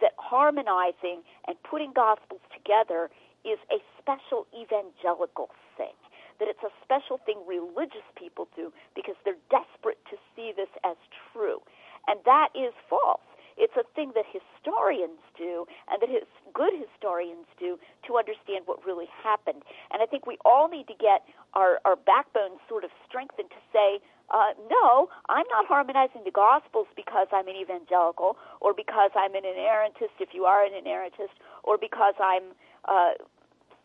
that 0.00 0.12
harmonizing 0.16 1.22
and 1.46 1.56
putting 1.62 1.92
gospels 1.92 2.40
together 2.54 3.10
is 3.44 3.58
a 3.70 3.78
special 4.00 4.46
evangelical 4.54 5.50
thing. 5.76 5.94
That 6.38 6.46
it's 6.46 6.62
a 6.62 6.70
special 6.82 7.18
thing 7.26 7.42
religious 7.46 8.06
people 8.14 8.46
do 8.54 8.72
because 8.94 9.16
they're 9.24 9.42
desperate 9.50 9.98
to 10.10 10.16
see 10.34 10.52
this 10.54 10.70
as 10.84 10.96
true. 11.32 11.58
And 12.06 12.20
that 12.24 12.48
is 12.54 12.72
false. 12.88 13.26
It's 13.58 13.74
a 13.74 13.82
thing 13.98 14.14
that 14.14 14.22
historians 14.30 15.18
do 15.36 15.66
and 15.90 15.98
that 16.00 16.08
his, 16.08 16.22
good 16.54 16.70
historians 16.78 17.50
do 17.58 17.76
to 18.06 18.16
understand 18.16 18.70
what 18.70 18.78
really 18.86 19.10
happened. 19.10 19.66
And 19.90 20.00
I 20.00 20.06
think 20.06 20.26
we 20.30 20.38
all 20.46 20.70
need 20.70 20.86
to 20.86 20.94
get 20.94 21.26
our, 21.54 21.82
our 21.84 21.96
backbone 21.96 22.62
sort 22.70 22.84
of 22.84 22.90
strengthened 23.02 23.50
to 23.50 23.62
say, 23.74 23.98
uh, 24.30 24.52
no, 24.70 25.08
I'm 25.28 25.46
not 25.50 25.66
harmonizing 25.66 26.22
the 26.24 26.30
Gospels 26.30 26.86
because 26.96 27.28
I'm 27.32 27.48
an 27.48 27.56
evangelical 27.56 28.36
or 28.60 28.74
because 28.74 29.10
I'm 29.16 29.34
an 29.34 29.44
inerrantist, 29.44 30.20
if 30.20 30.30
you 30.32 30.44
are 30.44 30.64
an 30.64 30.72
inerrantist, 30.72 31.32
or 31.64 31.78
because 31.78 32.14
I'm 32.20 32.52
uh, 32.84 33.16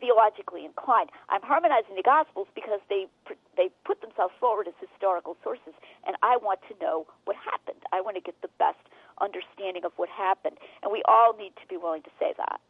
theologically 0.00 0.64
inclined. 0.64 1.08
I'm 1.28 1.40
harmonizing 1.42 1.96
the 1.96 2.04
Gospels 2.04 2.48
because 2.54 2.80
they 2.88 3.06
they 3.56 3.70
put 3.84 4.00
themselves 4.02 4.34
forward 4.38 4.68
as 4.68 4.74
historical 4.76 5.36
sources, 5.42 5.72
and 6.06 6.16
I 6.22 6.36
want 6.36 6.60
to 6.68 6.74
know 6.76 7.06
what 7.24 7.36
happened. 7.40 7.80
I 7.92 8.00
want 8.00 8.16
to 8.16 8.22
get 8.22 8.36
the 8.42 8.52
best 8.58 8.82
understanding 9.20 9.84
of 9.84 9.92
what 9.96 10.08
happened, 10.08 10.58
and 10.82 10.92
we 10.92 11.02
all 11.08 11.32
need 11.32 11.56
to 11.56 11.66
be 11.68 11.76
willing 11.76 12.02
to 12.02 12.10
say 12.20 12.34
that. 12.36 12.60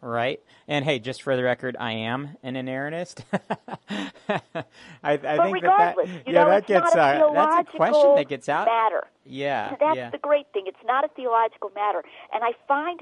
Right, 0.00 0.40
and 0.68 0.84
hey, 0.84 1.00
just 1.00 1.22
for 1.22 1.36
the 1.36 1.42
record, 1.42 1.76
I 1.78 1.92
am 1.92 2.36
an 2.44 2.54
inerrantist. 2.54 3.24
I, 3.32 4.10
I 5.02 5.16
think 5.16 5.62
that, 5.62 5.96
that 5.96 6.06
yeah, 6.24 6.32
know, 6.32 6.48
that 6.48 6.66
gets 6.68 6.94
uh, 6.94 7.30
that's 7.34 7.68
a 7.68 7.76
question 7.76 8.14
that 8.14 8.28
gets 8.28 8.48
out. 8.48 8.66
Matter. 8.66 9.08
Yeah, 9.26 9.74
that's 9.80 9.96
yeah. 9.96 10.10
the 10.10 10.18
great 10.18 10.46
thing. 10.52 10.64
It's 10.66 10.78
not 10.86 11.04
a 11.04 11.08
theological 11.08 11.72
matter, 11.74 12.04
and 12.32 12.44
I 12.44 12.52
find 12.68 13.00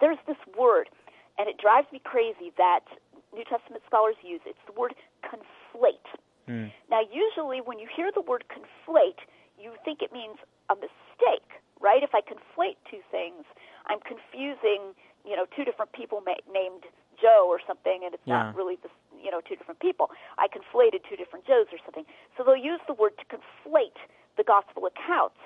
there's 0.00 0.18
this 0.26 0.36
word 0.58 0.90
and 1.38 1.48
it 1.48 1.56
drives 1.58 1.86
me 1.92 2.00
crazy 2.04 2.52
that 2.56 2.84
New 3.32 3.44
Testament 3.44 3.82
scholars 3.86 4.16
use. 4.22 4.40
It's 4.44 4.60
the 4.66 4.78
word 4.78 4.94
conflate. 5.24 6.06
Mm. 6.48 6.72
Now, 6.90 7.00
usually 7.00 7.60
when 7.60 7.78
you 7.78 7.88
hear 7.88 8.10
the 8.12 8.20
word 8.20 8.44
conflate, 8.46 9.24
you 9.58 9.72
think 9.84 10.02
it 10.02 10.12
means 10.12 10.36
a 10.68 10.74
mistake, 10.74 11.62
right? 11.80 12.02
If 12.02 12.14
I 12.14 12.20
conflate 12.20 12.76
two 12.90 13.00
things, 13.10 13.44
I'm 13.86 14.00
confusing, 14.00 14.94
you 15.24 15.36
know, 15.36 15.46
two 15.54 15.64
different 15.64 15.92
people 15.92 16.22
ma- 16.24 16.42
named 16.50 16.84
Joe 17.20 17.46
or 17.46 17.60
something, 17.66 18.02
and 18.04 18.14
it's 18.14 18.26
yeah. 18.26 18.50
not 18.50 18.56
really 18.56 18.76
the, 18.82 18.90
you 19.22 19.30
know, 19.30 19.40
two 19.40 19.56
different 19.56 19.80
people. 19.80 20.10
I 20.38 20.48
conflated 20.48 21.06
two 21.08 21.16
different 21.16 21.46
Joes 21.46 21.66
or 21.70 21.78
something. 21.84 22.04
So 22.36 22.42
they'll 22.42 22.56
use 22.56 22.80
the 22.86 22.94
word 22.94 23.14
to 23.18 23.24
conflate 23.30 23.98
the 24.36 24.44
gospel 24.44 24.86
accounts. 24.86 25.38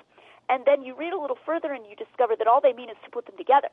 And 0.49 0.63
then 0.65 0.81
you 0.81 0.95
read 0.95 1.13
a 1.13 1.19
little 1.19 1.37
further 1.45 1.73
and 1.73 1.85
you 1.85 1.95
discover 1.95 2.35
that 2.39 2.47
all 2.47 2.61
they 2.61 2.71
mean 2.73 2.89
is 2.89 2.95
to 3.03 3.11
put 3.11 3.25
them 3.25 3.35
together. 3.37 3.67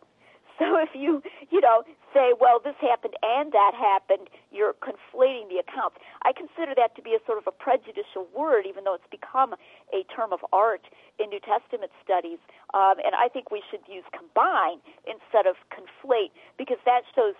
So 0.58 0.78
if 0.78 0.90
you, 0.94 1.20
you 1.50 1.60
know, 1.60 1.82
say, 2.14 2.30
well, 2.38 2.60
this 2.62 2.78
happened 2.80 3.14
and 3.22 3.50
that 3.50 3.74
happened, 3.74 4.30
you're 4.52 4.74
conflating 4.78 5.50
the 5.50 5.58
accounts. 5.58 5.98
I 6.22 6.30
consider 6.30 6.74
that 6.78 6.94
to 6.94 7.02
be 7.02 7.10
a 7.10 7.22
sort 7.26 7.38
of 7.38 7.46
a 7.46 7.50
prejudicial 7.50 8.30
word, 8.30 8.64
even 8.68 8.84
though 8.84 8.94
it's 8.94 9.10
become 9.10 9.54
a 9.90 10.06
term 10.14 10.32
of 10.32 10.38
art 10.52 10.86
in 11.18 11.28
New 11.30 11.40
Testament 11.40 11.90
studies. 12.04 12.38
Um, 12.72 13.02
and 13.02 13.18
I 13.18 13.26
think 13.26 13.50
we 13.50 13.62
should 13.66 13.82
use 13.90 14.04
combine 14.14 14.78
instead 15.10 15.50
of 15.50 15.58
conflate 15.74 16.30
because 16.56 16.78
that 16.86 17.02
shows 17.14 17.34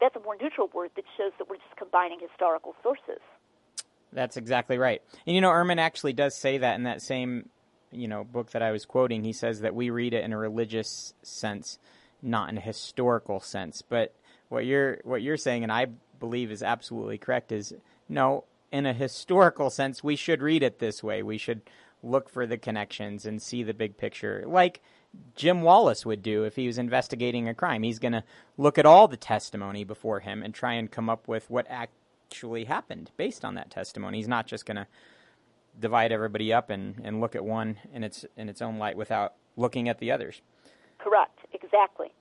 that's 0.00 0.16
a 0.16 0.20
more 0.20 0.36
neutral 0.36 0.68
word 0.74 0.90
that 0.96 1.04
shows 1.16 1.32
that 1.38 1.48
we're 1.48 1.62
just 1.62 1.76
combining 1.78 2.18
historical 2.20 2.74
sources. 2.82 3.22
That's 4.12 4.36
exactly 4.36 4.78
right. 4.78 5.02
And 5.26 5.34
you 5.34 5.40
know, 5.40 5.50
Ehrman 5.50 5.78
actually 5.78 6.12
does 6.12 6.36
say 6.36 6.58
that 6.58 6.74
in 6.74 6.82
that 6.82 7.00
same, 7.00 7.48
you 7.90 8.08
know, 8.08 8.24
book 8.24 8.50
that 8.52 8.62
I 8.62 8.72
was 8.72 8.84
quoting. 8.84 9.24
He 9.24 9.32
says 9.32 9.60
that 9.60 9.74
we 9.74 9.90
read 9.90 10.14
it 10.14 10.24
in 10.24 10.32
a 10.32 10.38
religious 10.38 11.14
sense 11.22 11.78
not 12.26 12.50
in 12.50 12.58
a 12.58 12.60
historical 12.60 13.40
sense. 13.40 13.82
But 13.82 14.14
what 14.48 14.66
you're 14.66 14.98
what 15.04 15.22
you're 15.22 15.36
saying, 15.36 15.62
and 15.62 15.72
I 15.72 15.86
believe 16.18 16.50
is 16.50 16.62
absolutely 16.62 17.18
correct, 17.18 17.52
is 17.52 17.74
no, 18.08 18.44
in 18.72 18.86
a 18.86 18.92
historical 18.92 19.70
sense, 19.70 20.02
we 20.04 20.16
should 20.16 20.42
read 20.42 20.62
it 20.62 20.78
this 20.78 21.02
way. 21.02 21.22
We 21.22 21.38
should 21.38 21.62
look 22.02 22.28
for 22.28 22.46
the 22.46 22.58
connections 22.58 23.24
and 23.24 23.40
see 23.40 23.62
the 23.62 23.74
big 23.74 23.96
picture, 23.96 24.44
like 24.46 24.80
Jim 25.34 25.62
Wallace 25.62 26.04
would 26.04 26.22
do 26.22 26.44
if 26.44 26.56
he 26.56 26.66
was 26.66 26.78
investigating 26.78 27.48
a 27.48 27.54
crime. 27.54 27.82
He's 27.82 27.98
going 27.98 28.12
to 28.12 28.24
look 28.56 28.78
at 28.78 28.86
all 28.86 29.08
the 29.08 29.16
testimony 29.16 29.84
before 29.84 30.20
him 30.20 30.42
and 30.42 30.54
try 30.54 30.74
and 30.74 30.90
come 30.90 31.08
up 31.08 31.26
with 31.26 31.48
what 31.50 31.66
actually 31.70 32.64
happened 32.64 33.10
based 33.16 33.44
on 33.44 33.54
that 33.54 33.70
testimony. 33.70 34.18
He's 34.18 34.28
not 34.28 34.46
just 34.46 34.66
going 34.66 34.76
to 34.76 34.86
divide 35.78 36.12
everybody 36.12 36.52
up 36.52 36.70
and, 36.70 37.00
and 37.02 37.20
look 37.20 37.34
at 37.34 37.44
one 37.44 37.78
in 37.92 38.04
its 38.04 38.24
in 38.36 38.48
its 38.48 38.62
own 38.62 38.78
light 38.78 38.96
without 38.96 39.34
looking 39.56 39.88
at 39.88 39.98
the 39.98 40.10
others. 40.10 40.42
Correct. 40.98 41.38
Exactly. 41.52 42.12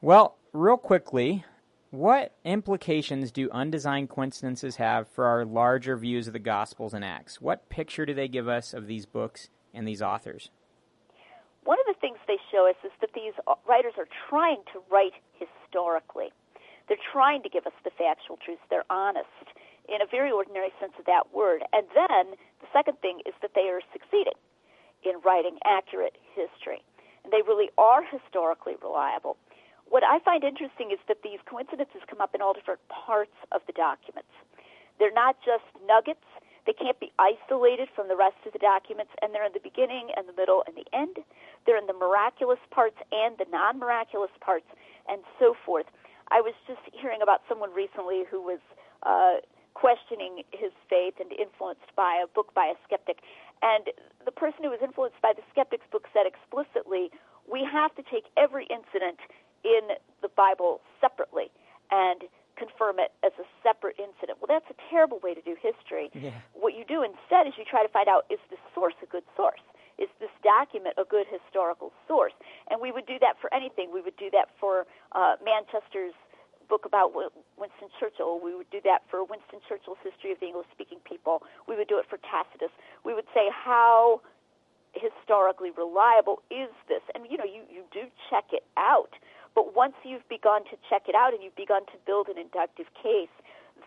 Well, 0.00 0.36
real 0.52 0.76
quickly, 0.76 1.44
what 1.90 2.34
implications 2.44 3.30
do 3.30 3.48
undesigned 3.50 4.08
coincidences 4.08 4.76
have 4.76 5.08
for 5.08 5.24
our 5.24 5.44
larger 5.44 5.96
views 5.96 6.26
of 6.26 6.32
the 6.32 6.38
Gospels 6.38 6.92
and 6.92 7.04
Acts? 7.04 7.40
What 7.40 7.68
picture 7.68 8.04
do 8.04 8.12
they 8.12 8.28
give 8.28 8.48
us 8.48 8.74
of 8.74 8.86
these 8.86 9.06
books 9.06 9.48
and 9.72 9.86
these 9.86 10.02
authors? 10.02 10.50
One 11.64 11.78
of 11.80 11.86
the 11.86 11.98
things 12.00 12.18
they 12.26 12.38
show 12.52 12.68
us 12.68 12.76
is 12.84 12.92
that 13.00 13.10
these 13.14 13.32
writers 13.66 13.94
are 13.98 14.06
trying 14.28 14.62
to 14.72 14.82
write 14.90 15.14
historically. 15.34 16.30
They're 16.86 16.96
trying 17.12 17.42
to 17.42 17.48
give 17.48 17.66
us 17.66 17.74
the 17.82 17.90
factual 17.90 18.36
truth. 18.36 18.58
They're 18.70 18.86
honest 18.90 19.50
in 19.88 20.02
a 20.02 20.06
very 20.06 20.30
ordinary 20.30 20.70
sense 20.78 20.92
of 20.98 21.06
that 21.06 21.34
word. 21.34 21.62
And 21.72 21.86
then 21.94 22.38
the 22.60 22.70
second 22.72 23.00
thing 23.00 23.20
is 23.26 23.34
that 23.42 23.52
they 23.54 23.70
are 23.70 23.80
succeeding 23.92 24.38
in 25.02 25.18
writing 25.24 25.58
accurate 25.64 26.18
history. 26.34 26.82
They 27.30 27.42
really 27.46 27.70
are 27.78 28.02
historically 28.04 28.74
reliable. 28.82 29.36
What 29.88 30.02
I 30.02 30.18
find 30.20 30.42
interesting 30.42 30.90
is 30.90 30.98
that 31.06 31.22
these 31.22 31.38
coincidences 31.46 32.02
come 32.10 32.20
up 32.20 32.34
in 32.34 32.42
all 32.42 32.52
different 32.52 32.80
parts 32.88 33.36
of 33.52 33.62
the 33.66 33.72
documents. 33.72 34.30
They're 34.98 35.14
not 35.14 35.36
just 35.44 35.64
nuggets. 35.86 36.26
They 36.66 36.72
can't 36.72 36.98
be 36.98 37.12
isolated 37.18 37.88
from 37.94 38.08
the 38.08 38.16
rest 38.16 38.42
of 38.44 38.52
the 38.52 38.58
documents, 38.58 39.12
and 39.22 39.30
they're 39.32 39.46
in 39.46 39.54
the 39.54 39.62
beginning 39.62 40.10
and 40.16 40.26
the 40.26 40.34
middle 40.34 40.64
and 40.66 40.74
the 40.74 40.86
end. 40.90 41.22
They're 41.64 41.78
in 41.78 41.86
the 41.86 41.94
miraculous 41.94 42.58
parts 42.70 42.98
and 43.12 43.38
the 43.38 43.46
non 43.52 43.78
miraculous 43.78 44.34
parts, 44.40 44.66
and 45.08 45.22
so 45.38 45.54
forth. 45.54 45.86
I 46.28 46.40
was 46.40 46.54
just 46.66 46.82
hearing 46.90 47.22
about 47.22 47.42
someone 47.48 47.70
recently 47.70 48.24
who 48.28 48.42
was 48.42 48.58
uh, 49.06 49.46
questioning 49.74 50.42
his 50.50 50.72
faith 50.90 51.14
and 51.20 51.30
influenced 51.30 51.94
by 51.94 52.18
a 52.24 52.26
book 52.26 52.54
by 52.54 52.72
a 52.72 52.76
skeptic. 52.82 53.20
And 53.62 53.88
the 54.24 54.32
person 54.32 54.64
who 54.64 54.70
was 54.70 54.80
influenced 54.82 55.20
by 55.22 55.32
the 55.34 55.42
skeptic's 55.50 55.86
book 55.90 56.06
said 56.12 56.26
explicitly, 56.26 57.10
we 57.50 57.64
have 57.64 57.94
to 57.94 58.02
take 58.02 58.24
every 58.36 58.66
incident 58.66 59.18
in 59.64 59.96
the 60.22 60.28
Bible 60.28 60.80
separately 61.00 61.50
and 61.90 62.26
confirm 62.56 62.98
it 62.98 63.12
as 63.22 63.32
a 63.38 63.46
separate 63.62 63.96
incident. 64.00 64.40
Well, 64.40 64.48
that's 64.48 64.68
a 64.72 64.78
terrible 64.88 65.20
way 65.20 65.34
to 65.34 65.44
do 65.44 65.54
history. 65.60 66.10
Yeah. 66.16 66.32
What 66.56 66.74
you 66.74 66.84
do 66.88 67.04
instead 67.04 67.46
is 67.46 67.52
you 67.56 67.64
try 67.68 67.84
to 67.84 67.92
find 67.92 68.08
out 68.08 68.24
is 68.32 68.40
this 68.50 68.60
source 68.74 68.96
a 69.02 69.06
good 69.06 69.24
source? 69.36 69.62
Is 69.98 70.08
this 70.20 70.32
document 70.44 70.96
a 70.98 71.04
good 71.04 71.24
historical 71.28 71.92
source? 72.08 72.36
And 72.68 72.80
we 72.80 72.92
would 72.92 73.06
do 73.06 73.16
that 73.20 73.36
for 73.40 73.52
anything. 73.52 73.92
We 73.92 74.00
would 74.00 74.16
do 74.16 74.28
that 74.32 74.52
for 74.60 74.84
uh, 75.12 75.36
Manchester's 75.44 76.16
book 76.68 76.84
about 76.84 77.14
Winston 77.14 77.88
Churchill. 77.98 78.40
We 78.42 78.54
would 78.54 78.70
do 78.70 78.80
that 78.84 79.02
for 79.10 79.24
Winston 79.24 79.60
Churchill's 79.68 79.98
history 80.02 80.32
of 80.32 80.40
the 80.40 80.46
English 80.46 80.66
speaking 80.72 80.98
people. 81.04 81.42
We 81.68 81.76
would 81.76 81.88
do 81.88 81.98
it 81.98 82.06
for 82.08 82.18
Tacitus. 82.18 82.74
We 83.04 83.14
would 83.14 83.28
say, 83.34 83.48
how 83.50 84.20
historically 84.94 85.70
reliable 85.70 86.42
is 86.50 86.72
this? 86.88 87.02
And 87.14 87.26
you 87.30 87.36
know, 87.36 87.44
you, 87.44 87.62
you 87.70 87.82
do 87.92 88.08
check 88.30 88.44
it 88.52 88.64
out. 88.76 89.12
But 89.54 89.74
once 89.74 89.94
you've 90.04 90.26
begun 90.28 90.64
to 90.64 90.76
check 90.90 91.08
it 91.08 91.14
out 91.14 91.32
and 91.32 91.42
you've 91.42 91.56
begun 91.56 91.86
to 91.86 91.96
build 92.04 92.28
an 92.28 92.36
inductive 92.36 92.86
case, 93.02 93.32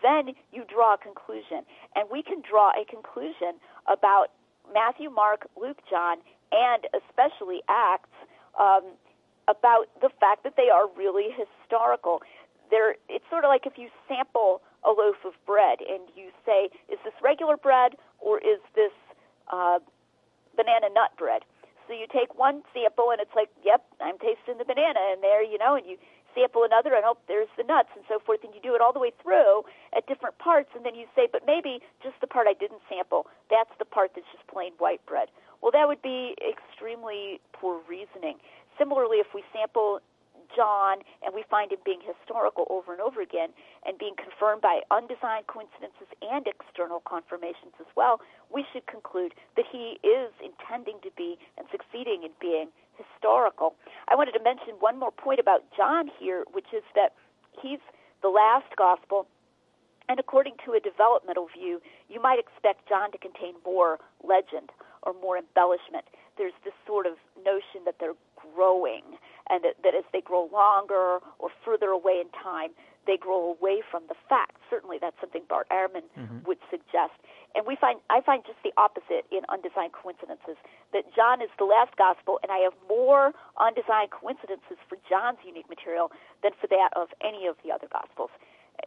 then 0.02 0.34
you 0.52 0.64
draw 0.66 0.94
a 0.94 0.98
conclusion. 0.98 1.62
And 1.94 2.08
we 2.10 2.22
can 2.22 2.42
draw 2.42 2.70
a 2.74 2.84
conclusion 2.84 3.58
about 3.86 4.34
Matthew, 4.72 5.10
Mark, 5.10 5.46
Luke, 5.60 5.78
John, 5.88 6.18
and 6.52 6.86
especially 6.94 7.62
Acts 7.68 8.10
um, 8.58 8.82
about 9.48 9.86
the 10.00 10.10
fact 10.20 10.42
that 10.44 10.54
they 10.56 10.70
are 10.70 10.86
really 10.96 11.28
historical 11.30 12.22
they're 12.70 12.96
it's 13.08 13.24
sort 13.28 13.44
of 13.44 13.48
like 13.48 13.66
if 13.66 13.76
you 13.76 13.88
sample 14.08 14.62
a 14.84 14.90
loaf 14.90 15.16
of 15.26 15.34
bread 15.44 15.78
and 15.84 16.08
you 16.16 16.30
say, 16.46 16.70
is 16.88 16.98
this 17.04 17.14
regular 17.22 17.56
bread 17.56 17.94
or 18.18 18.38
is 18.38 18.60
this 18.74 18.92
uh, 19.52 19.78
banana 20.56 20.88
nut 20.94 21.12
bread? 21.18 21.42
So 21.86 21.92
you 21.92 22.06
take 22.06 22.38
one 22.38 22.62
sample 22.72 23.10
and 23.10 23.20
it's 23.20 23.34
like, 23.34 23.50
yep, 23.64 23.82
I'm 24.00 24.16
tasting 24.18 24.58
the 24.58 24.64
banana 24.64 25.00
in 25.12 25.20
there, 25.20 25.42
you 25.42 25.58
know, 25.58 25.74
and 25.74 25.84
you 25.84 25.98
sample 26.34 26.62
another 26.62 26.94
and 26.94 27.02
oh, 27.04 27.18
there's 27.26 27.50
the 27.58 27.64
nuts 27.64 27.90
and 27.96 28.04
so 28.08 28.22
forth, 28.22 28.40
and 28.44 28.54
you 28.54 28.60
do 28.62 28.74
it 28.74 28.80
all 28.80 28.92
the 28.92 29.02
way 29.02 29.10
through 29.22 29.66
at 29.96 30.06
different 30.06 30.38
parts, 30.38 30.70
and 30.74 30.86
then 30.86 30.94
you 30.94 31.06
say, 31.14 31.26
but 31.26 31.42
maybe 31.46 31.82
just 32.02 32.14
the 32.20 32.26
part 32.30 32.46
I 32.46 32.54
didn't 32.54 32.80
sample, 32.88 33.26
that's 33.50 33.74
the 33.78 33.84
part 33.84 34.12
that's 34.14 34.30
just 34.32 34.46
plain 34.46 34.72
white 34.78 35.04
bread. 35.04 35.28
Well, 35.60 35.72
that 35.72 35.88
would 35.88 36.00
be 36.00 36.38
extremely 36.38 37.40
poor 37.52 37.82
reasoning. 37.88 38.38
Similarly, 38.78 39.18
if 39.18 39.34
we 39.34 39.42
sample 39.52 40.00
John, 40.54 40.98
and 41.22 41.34
we 41.34 41.44
find 41.48 41.72
him 41.72 41.78
being 41.84 42.00
historical 42.00 42.66
over 42.70 42.92
and 42.92 43.00
over 43.00 43.20
again 43.20 43.50
and 43.86 43.98
being 43.98 44.14
confirmed 44.16 44.62
by 44.62 44.80
undesigned 44.90 45.46
coincidences 45.46 46.08
and 46.22 46.46
external 46.46 47.00
confirmations 47.06 47.74
as 47.80 47.86
well, 47.96 48.20
we 48.52 48.64
should 48.72 48.86
conclude 48.86 49.34
that 49.56 49.64
he 49.70 49.98
is 50.02 50.32
intending 50.42 50.98
to 51.02 51.10
be 51.16 51.38
and 51.58 51.66
succeeding 51.70 52.22
in 52.24 52.30
being 52.40 52.68
historical. 52.98 53.74
I 54.08 54.14
wanted 54.14 54.32
to 54.32 54.42
mention 54.42 54.74
one 54.80 54.98
more 54.98 55.12
point 55.12 55.40
about 55.40 55.64
John 55.76 56.10
here, 56.18 56.44
which 56.52 56.72
is 56.74 56.82
that 56.94 57.14
he's 57.62 57.80
the 58.22 58.28
last 58.28 58.76
gospel. 58.76 59.26
And 60.08 60.18
according 60.18 60.54
to 60.66 60.72
a 60.74 60.80
developmental 60.80 61.46
view, 61.56 61.80
you 62.08 62.20
might 62.20 62.38
expect 62.38 62.88
John 62.88 63.12
to 63.12 63.18
contain 63.18 63.54
more 63.64 63.98
legend 64.26 64.70
or 65.02 65.14
more 65.14 65.38
embellishment. 65.38 66.04
There's 66.36 66.56
this 66.64 66.74
sort 66.86 67.06
of 67.06 67.14
notion 67.44 67.86
that 67.86 67.96
they're 68.00 68.18
growing 68.54 69.16
and 69.48 69.64
that, 69.64 69.76
that 69.82 69.94
as 69.94 70.04
they 70.12 70.20
grow 70.20 70.48
longer 70.52 71.18
or 71.38 71.48
further 71.64 71.88
away 71.88 72.20
in 72.20 72.28
time, 72.30 72.70
they 73.06 73.16
grow 73.16 73.56
away 73.56 73.80
from 73.90 74.04
the 74.08 74.14
facts. 74.28 74.60
Certainly, 74.68 74.98
that's 75.00 75.16
something 75.20 75.42
Bart 75.48 75.66
Ehrman 75.72 76.04
mm-hmm. 76.18 76.44
would 76.44 76.58
suggest. 76.70 77.16
And 77.54 77.66
we 77.66 77.74
find 77.74 77.98
I 78.10 78.20
find 78.20 78.44
just 78.46 78.60
the 78.62 78.70
opposite 78.76 79.26
in 79.32 79.42
undesigned 79.48 79.92
coincidences. 79.96 80.60
That 80.92 81.08
John 81.16 81.40
is 81.40 81.50
the 81.58 81.64
last 81.64 81.96
gospel, 81.96 82.38
and 82.42 82.52
I 82.52 82.58
have 82.62 82.76
more 82.88 83.32
undesigned 83.58 84.12
coincidences 84.12 84.78
for 84.86 84.98
John's 85.08 85.40
unique 85.42 85.68
material 85.68 86.12
than 86.42 86.52
for 86.60 86.68
that 86.68 86.90
of 86.94 87.08
any 87.24 87.46
of 87.46 87.56
the 87.64 87.72
other 87.72 87.88
gospels. 87.90 88.30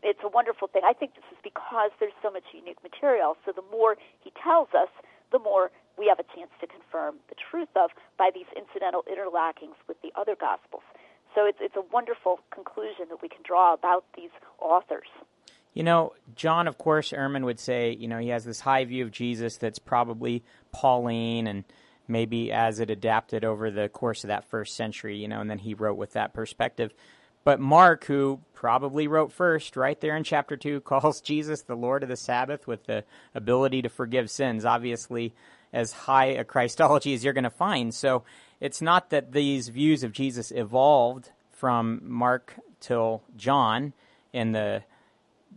It's 0.01 0.21
a 0.23 0.29
wonderful 0.29 0.69
thing. 0.69 0.81
I 0.85 0.93
think 0.93 1.13
this 1.15 1.27
is 1.29 1.37
because 1.43 1.91
there's 1.99 2.15
so 2.21 2.31
much 2.31 2.47
unique 2.53 2.81
material. 2.81 3.35
So 3.45 3.51
the 3.51 3.65
more 3.69 3.97
he 4.23 4.31
tells 4.41 4.69
us, 4.73 4.89
the 5.31 5.39
more 5.39 5.69
we 5.97 6.07
have 6.07 6.19
a 6.19 6.27
chance 6.35 6.51
to 6.61 6.67
confirm 6.67 7.15
the 7.29 7.35
truth 7.35 7.69
of 7.75 7.91
by 8.17 8.31
these 8.33 8.47
incidental 8.55 9.03
interlockings 9.09 9.77
with 9.87 10.01
the 10.01 10.11
other 10.15 10.35
Gospels. 10.35 10.83
So 11.35 11.45
it's, 11.45 11.57
it's 11.61 11.75
a 11.75 11.83
wonderful 11.91 12.39
conclusion 12.51 13.05
that 13.09 13.21
we 13.21 13.29
can 13.29 13.41
draw 13.43 13.73
about 13.73 14.05
these 14.15 14.29
authors. 14.59 15.07
You 15.73 15.83
know, 15.83 16.13
John, 16.35 16.67
of 16.67 16.77
course, 16.77 17.11
Ehrman 17.11 17.45
would 17.45 17.59
say, 17.59 17.91
you 17.91 18.07
know, 18.07 18.19
he 18.19 18.29
has 18.29 18.45
this 18.45 18.59
high 18.59 18.85
view 18.85 19.03
of 19.05 19.11
Jesus 19.11 19.57
that's 19.57 19.79
probably 19.79 20.43
Pauline 20.71 21.47
and 21.47 21.63
maybe 22.07 22.51
as 22.51 22.79
it 22.79 22.89
adapted 22.89 23.43
over 23.43 23.71
the 23.71 23.89
course 23.89 24.23
of 24.23 24.27
that 24.27 24.45
first 24.45 24.75
century, 24.75 25.17
you 25.17 25.27
know, 25.27 25.41
and 25.41 25.49
then 25.49 25.57
he 25.57 25.73
wrote 25.73 25.97
with 25.97 26.13
that 26.13 26.33
perspective. 26.33 26.93
But 27.43 27.59
Mark, 27.59 28.05
who 28.05 28.39
probably 28.53 29.07
wrote 29.07 29.31
first, 29.31 29.75
right 29.75 29.99
there 29.99 30.15
in 30.15 30.23
chapter 30.23 30.55
2, 30.55 30.81
calls 30.81 31.21
Jesus 31.21 31.61
the 31.63 31.75
Lord 31.75 32.03
of 32.03 32.09
the 32.09 32.15
Sabbath 32.15 32.67
with 32.67 32.85
the 32.85 33.03
ability 33.33 33.81
to 33.81 33.89
forgive 33.89 34.29
sins. 34.29 34.65
Obviously, 34.65 35.33
as 35.73 35.91
high 35.91 36.25
a 36.25 36.43
Christology 36.43 37.13
as 37.13 37.23
you're 37.23 37.33
going 37.33 37.43
to 37.43 37.49
find. 37.49 37.93
So 37.93 38.23
it's 38.61 38.81
not 38.81 39.09
that 39.09 39.33
these 39.33 39.69
views 39.69 40.03
of 40.03 40.13
Jesus 40.13 40.51
evolved 40.51 41.31
from 41.51 42.01
Mark 42.03 42.53
till 42.79 43.23
John 43.35 43.93
in 44.31 44.51
the 44.51 44.83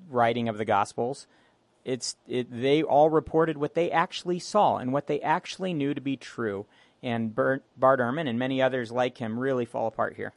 writing 0.09 0.49
of 0.49 0.59
the 0.59 0.65
Gospels. 0.65 1.27
It's 1.85 2.17
it, 2.27 2.49
they 2.51 2.83
all 2.83 3.11
reported 3.11 3.59
what 3.59 3.75
they 3.75 3.91
actually 3.91 4.39
saw 4.39 4.79
and 4.79 4.93
what 4.93 5.07
they 5.07 5.21
actually 5.21 5.73
knew 5.73 5.95
to 5.95 6.01
be 6.01 6.17
true. 6.17 6.67
And 7.03 7.35
Bert, 7.35 7.63
Bart 7.77 8.01
Ehrman 8.01 8.29
and 8.29 8.39
many 8.39 8.61
others 8.61 8.91
like 8.91 9.19
him 9.19 9.39
really 9.39 9.65
fall 9.65 9.87
apart 9.87 10.17
here. 10.17 10.33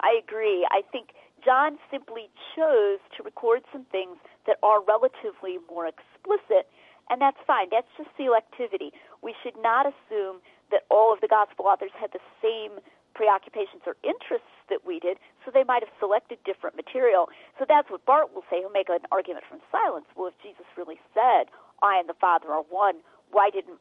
I 0.00 0.18
agree. 0.22 0.66
I 0.70 0.82
think 0.90 1.10
John 1.44 1.78
simply 1.90 2.30
chose 2.56 2.98
to 3.16 3.22
record 3.22 3.62
some 3.72 3.84
things 3.84 4.16
that 4.46 4.56
are 4.62 4.80
relatively 4.82 5.58
more 5.68 5.86
explicit 5.86 6.68
and 7.10 7.20
that's 7.20 7.38
fine. 7.46 7.68
That's 7.70 7.88
just 7.96 8.10
selectivity. 8.18 8.92
We 9.22 9.34
should 9.42 9.56
not 9.60 9.86
assume 9.86 10.40
that 10.70 10.84
all 10.90 11.12
of 11.12 11.20
the 11.20 11.28
gospel 11.28 11.66
authors 11.66 11.92
had 11.98 12.12
the 12.12 12.20
same 12.42 12.78
preoccupations 13.14 13.82
or 13.86 13.96
interests 14.04 14.52
that 14.70 14.86
we 14.86 15.00
did, 15.00 15.18
so 15.44 15.50
they 15.50 15.64
might 15.64 15.82
have 15.82 15.90
selected 15.98 16.38
different 16.44 16.76
material. 16.76 17.28
So 17.58 17.64
that's 17.66 17.90
what 17.90 18.04
Bart 18.04 18.34
will 18.34 18.44
say. 18.50 18.60
He'll 18.60 18.70
make 18.70 18.88
an 18.88 19.02
argument 19.10 19.44
from 19.48 19.58
silence. 19.72 20.06
Well, 20.14 20.28
if 20.28 20.36
Jesus 20.42 20.66
really 20.76 21.00
said, 21.14 21.50
I 21.82 21.98
and 21.98 22.08
the 22.08 22.14
Father 22.20 22.52
are 22.52 22.62
one, 22.68 23.02
why 23.32 23.50
didn't 23.50 23.80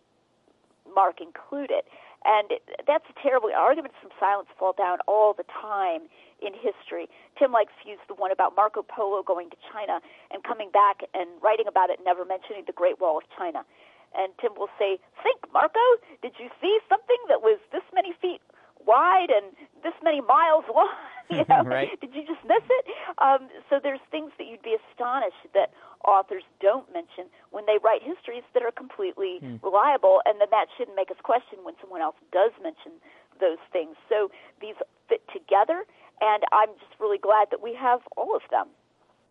Mark 0.96 1.22
include 1.22 1.70
it? 1.70 1.86
And 2.28 2.60
that's 2.86 3.08
a 3.08 3.16
terrible 3.24 3.50
arguments 3.56 3.96
from 4.04 4.12
silence 4.20 4.52
fall 4.60 4.76
down 4.76 5.00
all 5.08 5.32
the 5.32 5.48
time 5.48 6.12
in 6.44 6.52
history. 6.54 7.08
Tim 7.40 7.56
likes 7.56 7.72
to 7.82 7.90
use 7.90 8.04
the 8.12 8.20
one 8.20 8.36
about 8.36 8.52
Marco 8.54 8.84
Polo 8.84 9.24
going 9.24 9.50
to 9.50 9.58
China 9.72 10.04
and 10.30 10.44
coming 10.44 10.70
back 10.70 11.08
and 11.16 11.30
writing 11.42 11.72
about 11.72 11.90
it, 11.90 12.04
never 12.04 12.26
mentioning 12.26 12.68
the 12.68 12.76
Great 12.76 13.00
Wall 13.00 13.18
of 13.18 13.24
China. 13.32 13.64
And 14.12 14.36
Tim 14.44 14.60
will 14.60 14.72
say, 14.78 15.00
Think, 15.24 15.40
Marco, 15.56 15.84
did 16.22 16.36
you 16.36 16.52
see 16.60 16.78
something 16.92 17.18
that 17.32 17.42
was 17.42 17.60
this 17.72 17.84
many 17.96 18.12
feet 18.20 18.44
wide 18.88 19.30
and 19.30 19.52
this 19.84 19.94
many 20.02 20.22
miles 20.22 20.64
long? 20.74 20.90
you 21.30 21.44
know, 21.50 21.64
right. 21.64 22.00
did 22.00 22.16
you 22.16 22.24
just 22.24 22.40
miss 22.48 22.64
it? 22.64 22.86
Um, 23.20 23.52
so 23.70 23.84
there's 23.84 24.00
things 24.12 24.32
that 24.40 24.48
you'd 24.48 24.64
be 24.64 24.78
astonished 24.80 25.44
that 25.54 25.76
authors 26.08 26.44
don't 26.62 26.88
mention 26.94 27.28
when 27.52 27.66
they 27.68 27.76
write 27.84 28.00
histories 28.02 28.48
that 28.54 28.64
are 28.64 28.72
completely 28.72 29.40
hmm. 29.44 29.60
reliable, 29.60 30.22
and 30.24 30.40
then 30.40 30.48
that 30.52 30.68
shouldn't 30.78 30.96
make 30.96 31.12
us 31.12 31.18
question 31.22 31.60
when 31.64 31.76
someone 31.82 32.00
else 32.00 32.16
does 32.32 32.52
mention 32.64 32.96
those 33.44 33.60
things. 33.76 34.00
So 34.08 34.32
these 34.62 34.80
fit 35.10 35.22
together, 35.36 35.84
and 36.22 36.44
I'm 36.56 36.72
just 36.80 36.96
really 37.00 37.20
glad 37.20 37.52
that 37.52 37.62
we 37.62 37.76
have 37.76 38.00
all 38.16 38.36
of 38.36 38.42
them. 38.50 38.72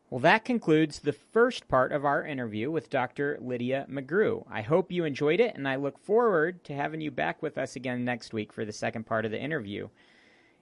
Well, 0.08 0.20
that 0.20 0.44
concludes 0.44 1.00
the 1.00 1.12
first 1.12 1.66
part 1.66 1.90
of 1.90 2.04
our 2.04 2.24
interview 2.24 2.70
with 2.70 2.90
Dr. 2.90 3.38
Lydia 3.40 3.86
McGrew. 3.90 4.44
I 4.48 4.62
hope 4.62 4.92
you 4.92 5.04
enjoyed 5.04 5.40
it, 5.40 5.56
and 5.56 5.66
I 5.66 5.74
look 5.74 5.98
forward 5.98 6.62
to 6.64 6.74
having 6.74 7.00
you 7.00 7.10
back 7.10 7.42
with 7.42 7.58
us 7.58 7.74
again 7.74 8.04
next 8.04 8.32
week 8.32 8.52
for 8.52 8.64
the 8.64 8.72
second 8.72 9.04
part 9.04 9.24
of 9.24 9.32
the 9.32 9.42
interview. 9.42 9.88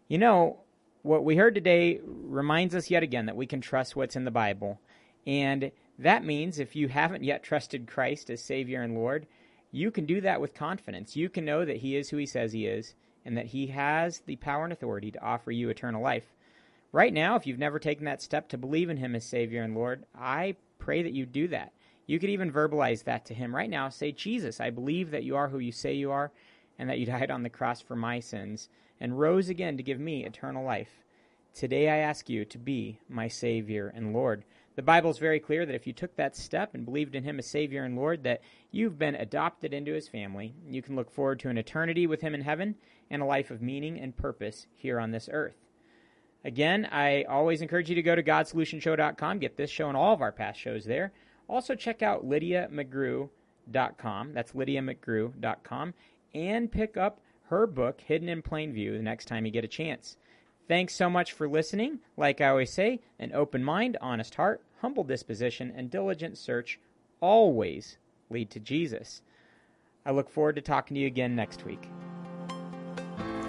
You 0.08 0.16
know, 0.16 0.60
what 1.02 1.24
we 1.24 1.36
heard 1.36 1.54
today 1.54 2.00
reminds 2.02 2.74
us 2.74 2.88
yet 2.90 3.02
again 3.02 3.26
that 3.26 3.36
we 3.36 3.44
can 3.44 3.60
trust 3.60 3.94
what's 3.94 4.16
in 4.16 4.24
the 4.24 4.30
Bible. 4.30 4.80
And 5.26 5.70
that 5.98 6.24
means 6.24 6.58
if 6.58 6.74
you 6.74 6.88
haven't 6.88 7.22
yet 7.22 7.42
trusted 7.42 7.86
Christ 7.86 8.30
as 8.30 8.40
Savior 8.40 8.80
and 8.80 8.94
Lord, 8.94 9.26
you 9.70 9.90
can 9.90 10.06
do 10.06 10.22
that 10.22 10.40
with 10.40 10.54
confidence. 10.54 11.16
You 11.16 11.28
can 11.28 11.44
know 11.44 11.66
that 11.66 11.76
He 11.76 11.96
is 11.96 12.08
who 12.08 12.16
He 12.16 12.24
says 12.24 12.54
He 12.54 12.66
is, 12.66 12.94
and 13.26 13.36
that 13.36 13.46
He 13.46 13.66
has 13.66 14.20
the 14.20 14.36
power 14.36 14.64
and 14.64 14.72
authority 14.72 15.10
to 15.10 15.22
offer 15.22 15.50
you 15.50 15.68
eternal 15.68 16.00
life. 16.00 16.33
Right 16.94 17.12
now, 17.12 17.34
if 17.34 17.44
you've 17.44 17.58
never 17.58 17.80
taken 17.80 18.04
that 18.04 18.22
step 18.22 18.48
to 18.50 18.56
believe 18.56 18.88
in 18.88 18.98
Him 18.98 19.16
as 19.16 19.24
Savior 19.24 19.64
and 19.64 19.74
Lord, 19.74 20.06
I 20.14 20.54
pray 20.78 21.02
that 21.02 21.12
you 21.12 21.26
do 21.26 21.48
that. 21.48 21.72
You 22.06 22.20
could 22.20 22.30
even 22.30 22.52
verbalize 22.52 23.02
that 23.02 23.24
to 23.24 23.34
Him 23.34 23.52
right 23.52 23.68
now. 23.68 23.88
Say, 23.88 24.12
Jesus, 24.12 24.60
I 24.60 24.70
believe 24.70 25.10
that 25.10 25.24
you 25.24 25.34
are 25.34 25.48
who 25.48 25.58
you 25.58 25.72
say 25.72 25.94
you 25.94 26.12
are, 26.12 26.30
and 26.78 26.88
that 26.88 27.00
you 27.00 27.06
died 27.14 27.32
on 27.32 27.42
the 27.42 27.50
cross 27.50 27.80
for 27.80 27.96
my 27.96 28.20
sins, 28.20 28.68
and 29.00 29.18
rose 29.18 29.48
again 29.48 29.76
to 29.76 29.82
give 29.82 29.98
me 29.98 30.24
eternal 30.24 30.64
life. 30.64 31.02
Today 31.52 31.88
I 31.88 31.96
ask 31.96 32.28
you 32.28 32.44
to 32.44 32.58
be 32.58 33.00
my 33.08 33.26
Savior 33.26 33.92
and 33.92 34.12
Lord. 34.12 34.44
The 34.76 34.82
Bible 34.82 35.10
is 35.10 35.18
very 35.18 35.40
clear 35.40 35.66
that 35.66 35.74
if 35.74 35.88
you 35.88 35.92
took 35.92 36.14
that 36.14 36.36
step 36.36 36.76
and 36.76 36.84
believed 36.84 37.16
in 37.16 37.24
Him 37.24 37.40
as 37.40 37.46
Savior 37.46 37.82
and 37.82 37.96
Lord, 37.96 38.22
that 38.22 38.40
you've 38.70 39.00
been 39.00 39.16
adopted 39.16 39.74
into 39.74 39.94
His 39.94 40.06
family. 40.06 40.54
You 40.68 40.80
can 40.80 40.94
look 40.94 41.10
forward 41.10 41.40
to 41.40 41.48
an 41.48 41.58
eternity 41.58 42.06
with 42.06 42.20
Him 42.20 42.36
in 42.36 42.42
heaven 42.42 42.76
and 43.10 43.20
a 43.20 43.26
life 43.26 43.50
of 43.50 43.60
meaning 43.60 43.98
and 43.98 44.16
purpose 44.16 44.68
here 44.76 45.00
on 45.00 45.10
this 45.10 45.28
earth. 45.32 45.56
Again, 46.44 46.86
I 46.92 47.24
always 47.24 47.62
encourage 47.62 47.88
you 47.88 47.94
to 47.94 48.02
go 48.02 48.14
to 48.14 48.22
GodSolutionShow.com, 48.22 49.38
get 49.38 49.56
this 49.56 49.70
show 49.70 49.88
and 49.88 49.96
all 49.96 50.12
of 50.12 50.20
our 50.20 50.32
past 50.32 50.60
shows 50.60 50.84
there. 50.84 51.12
Also, 51.48 51.74
check 51.74 52.02
out 52.02 52.28
LydiaMcGrew.com. 52.28 54.32
That's 54.32 54.52
LydiaMcGrew.com. 54.52 55.94
And 56.34 56.70
pick 56.70 56.96
up 56.96 57.20
her 57.48 57.66
book, 57.66 58.00
Hidden 58.00 58.28
in 58.28 58.42
Plain 58.42 58.72
View, 58.72 58.96
the 58.96 59.02
next 59.02 59.26
time 59.26 59.46
you 59.46 59.52
get 59.52 59.64
a 59.64 59.68
chance. 59.68 60.16
Thanks 60.66 60.94
so 60.94 61.10
much 61.10 61.32
for 61.32 61.48
listening. 61.48 61.98
Like 62.16 62.40
I 62.40 62.48
always 62.48 62.72
say, 62.72 63.00
an 63.18 63.32
open 63.34 63.62
mind, 63.62 63.98
honest 64.00 64.34
heart, 64.34 64.62
humble 64.80 65.04
disposition, 65.04 65.72
and 65.76 65.90
diligent 65.90 66.38
search 66.38 66.80
always 67.20 67.98
lead 68.30 68.50
to 68.50 68.60
Jesus. 68.60 69.20
I 70.06 70.10
look 70.10 70.30
forward 70.30 70.56
to 70.56 70.62
talking 70.62 70.94
to 70.94 71.00
you 71.00 71.06
again 71.06 71.36
next 71.36 71.64
week. 71.64 71.88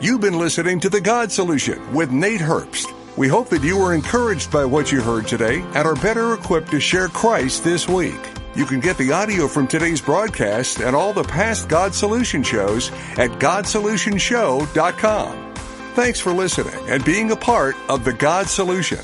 You've 0.01 0.19
been 0.19 0.38
listening 0.38 0.81
to 0.81 0.89
The 0.89 0.99
God 0.99 1.31
Solution 1.31 1.93
with 1.93 2.12
Nate 2.12 2.41
Herbst. 2.41 2.93
We 3.15 3.29
hope 3.29 3.47
that 3.47 3.63
you 3.63 3.77
were 3.77 3.93
encouraged 3.93 4.51
by 4.51 4.65
what 4.65 4.91
you 4.91 5.01
heard 5.01 5.25
today 5.25 5.62
and 5.73 5.88
are 5.88 5.95
better 5.95 6.34
equipped 6.34 6.71
to 6.71 6.81
share 6.81 7.08
Christ 7.08 7.63
this 7.63 7.88
week. 7.88 8.19
You 8.58 8.65
can 8.65 8.81
get 8.81 8.97
the 8.97 9.13
audio 9.13 9.47
from 9.47 9.67
today's 9.67 10.01
broadcast 10.01 10.81
and 10.81 10.97
all 10.97 11.13
the 11.13 11.23
past 11.23 11.69
God 11.69 11.95
Solution 11.95 12.43
shows 12.43 12.91
at 13.17 13.31
GodSolutionShow.com. 13.39 15.53
Thanks 15.93 16.19
for 16.19 16.34
listening 16.34 16.89
and 16.89 17.05
being 17.05 17.31
a 17.31 17.38
part 17.38 17.77
of 17.88 18.03
the 18.03 18.12
God 18.12 18.47
Solution. 18.47 18.99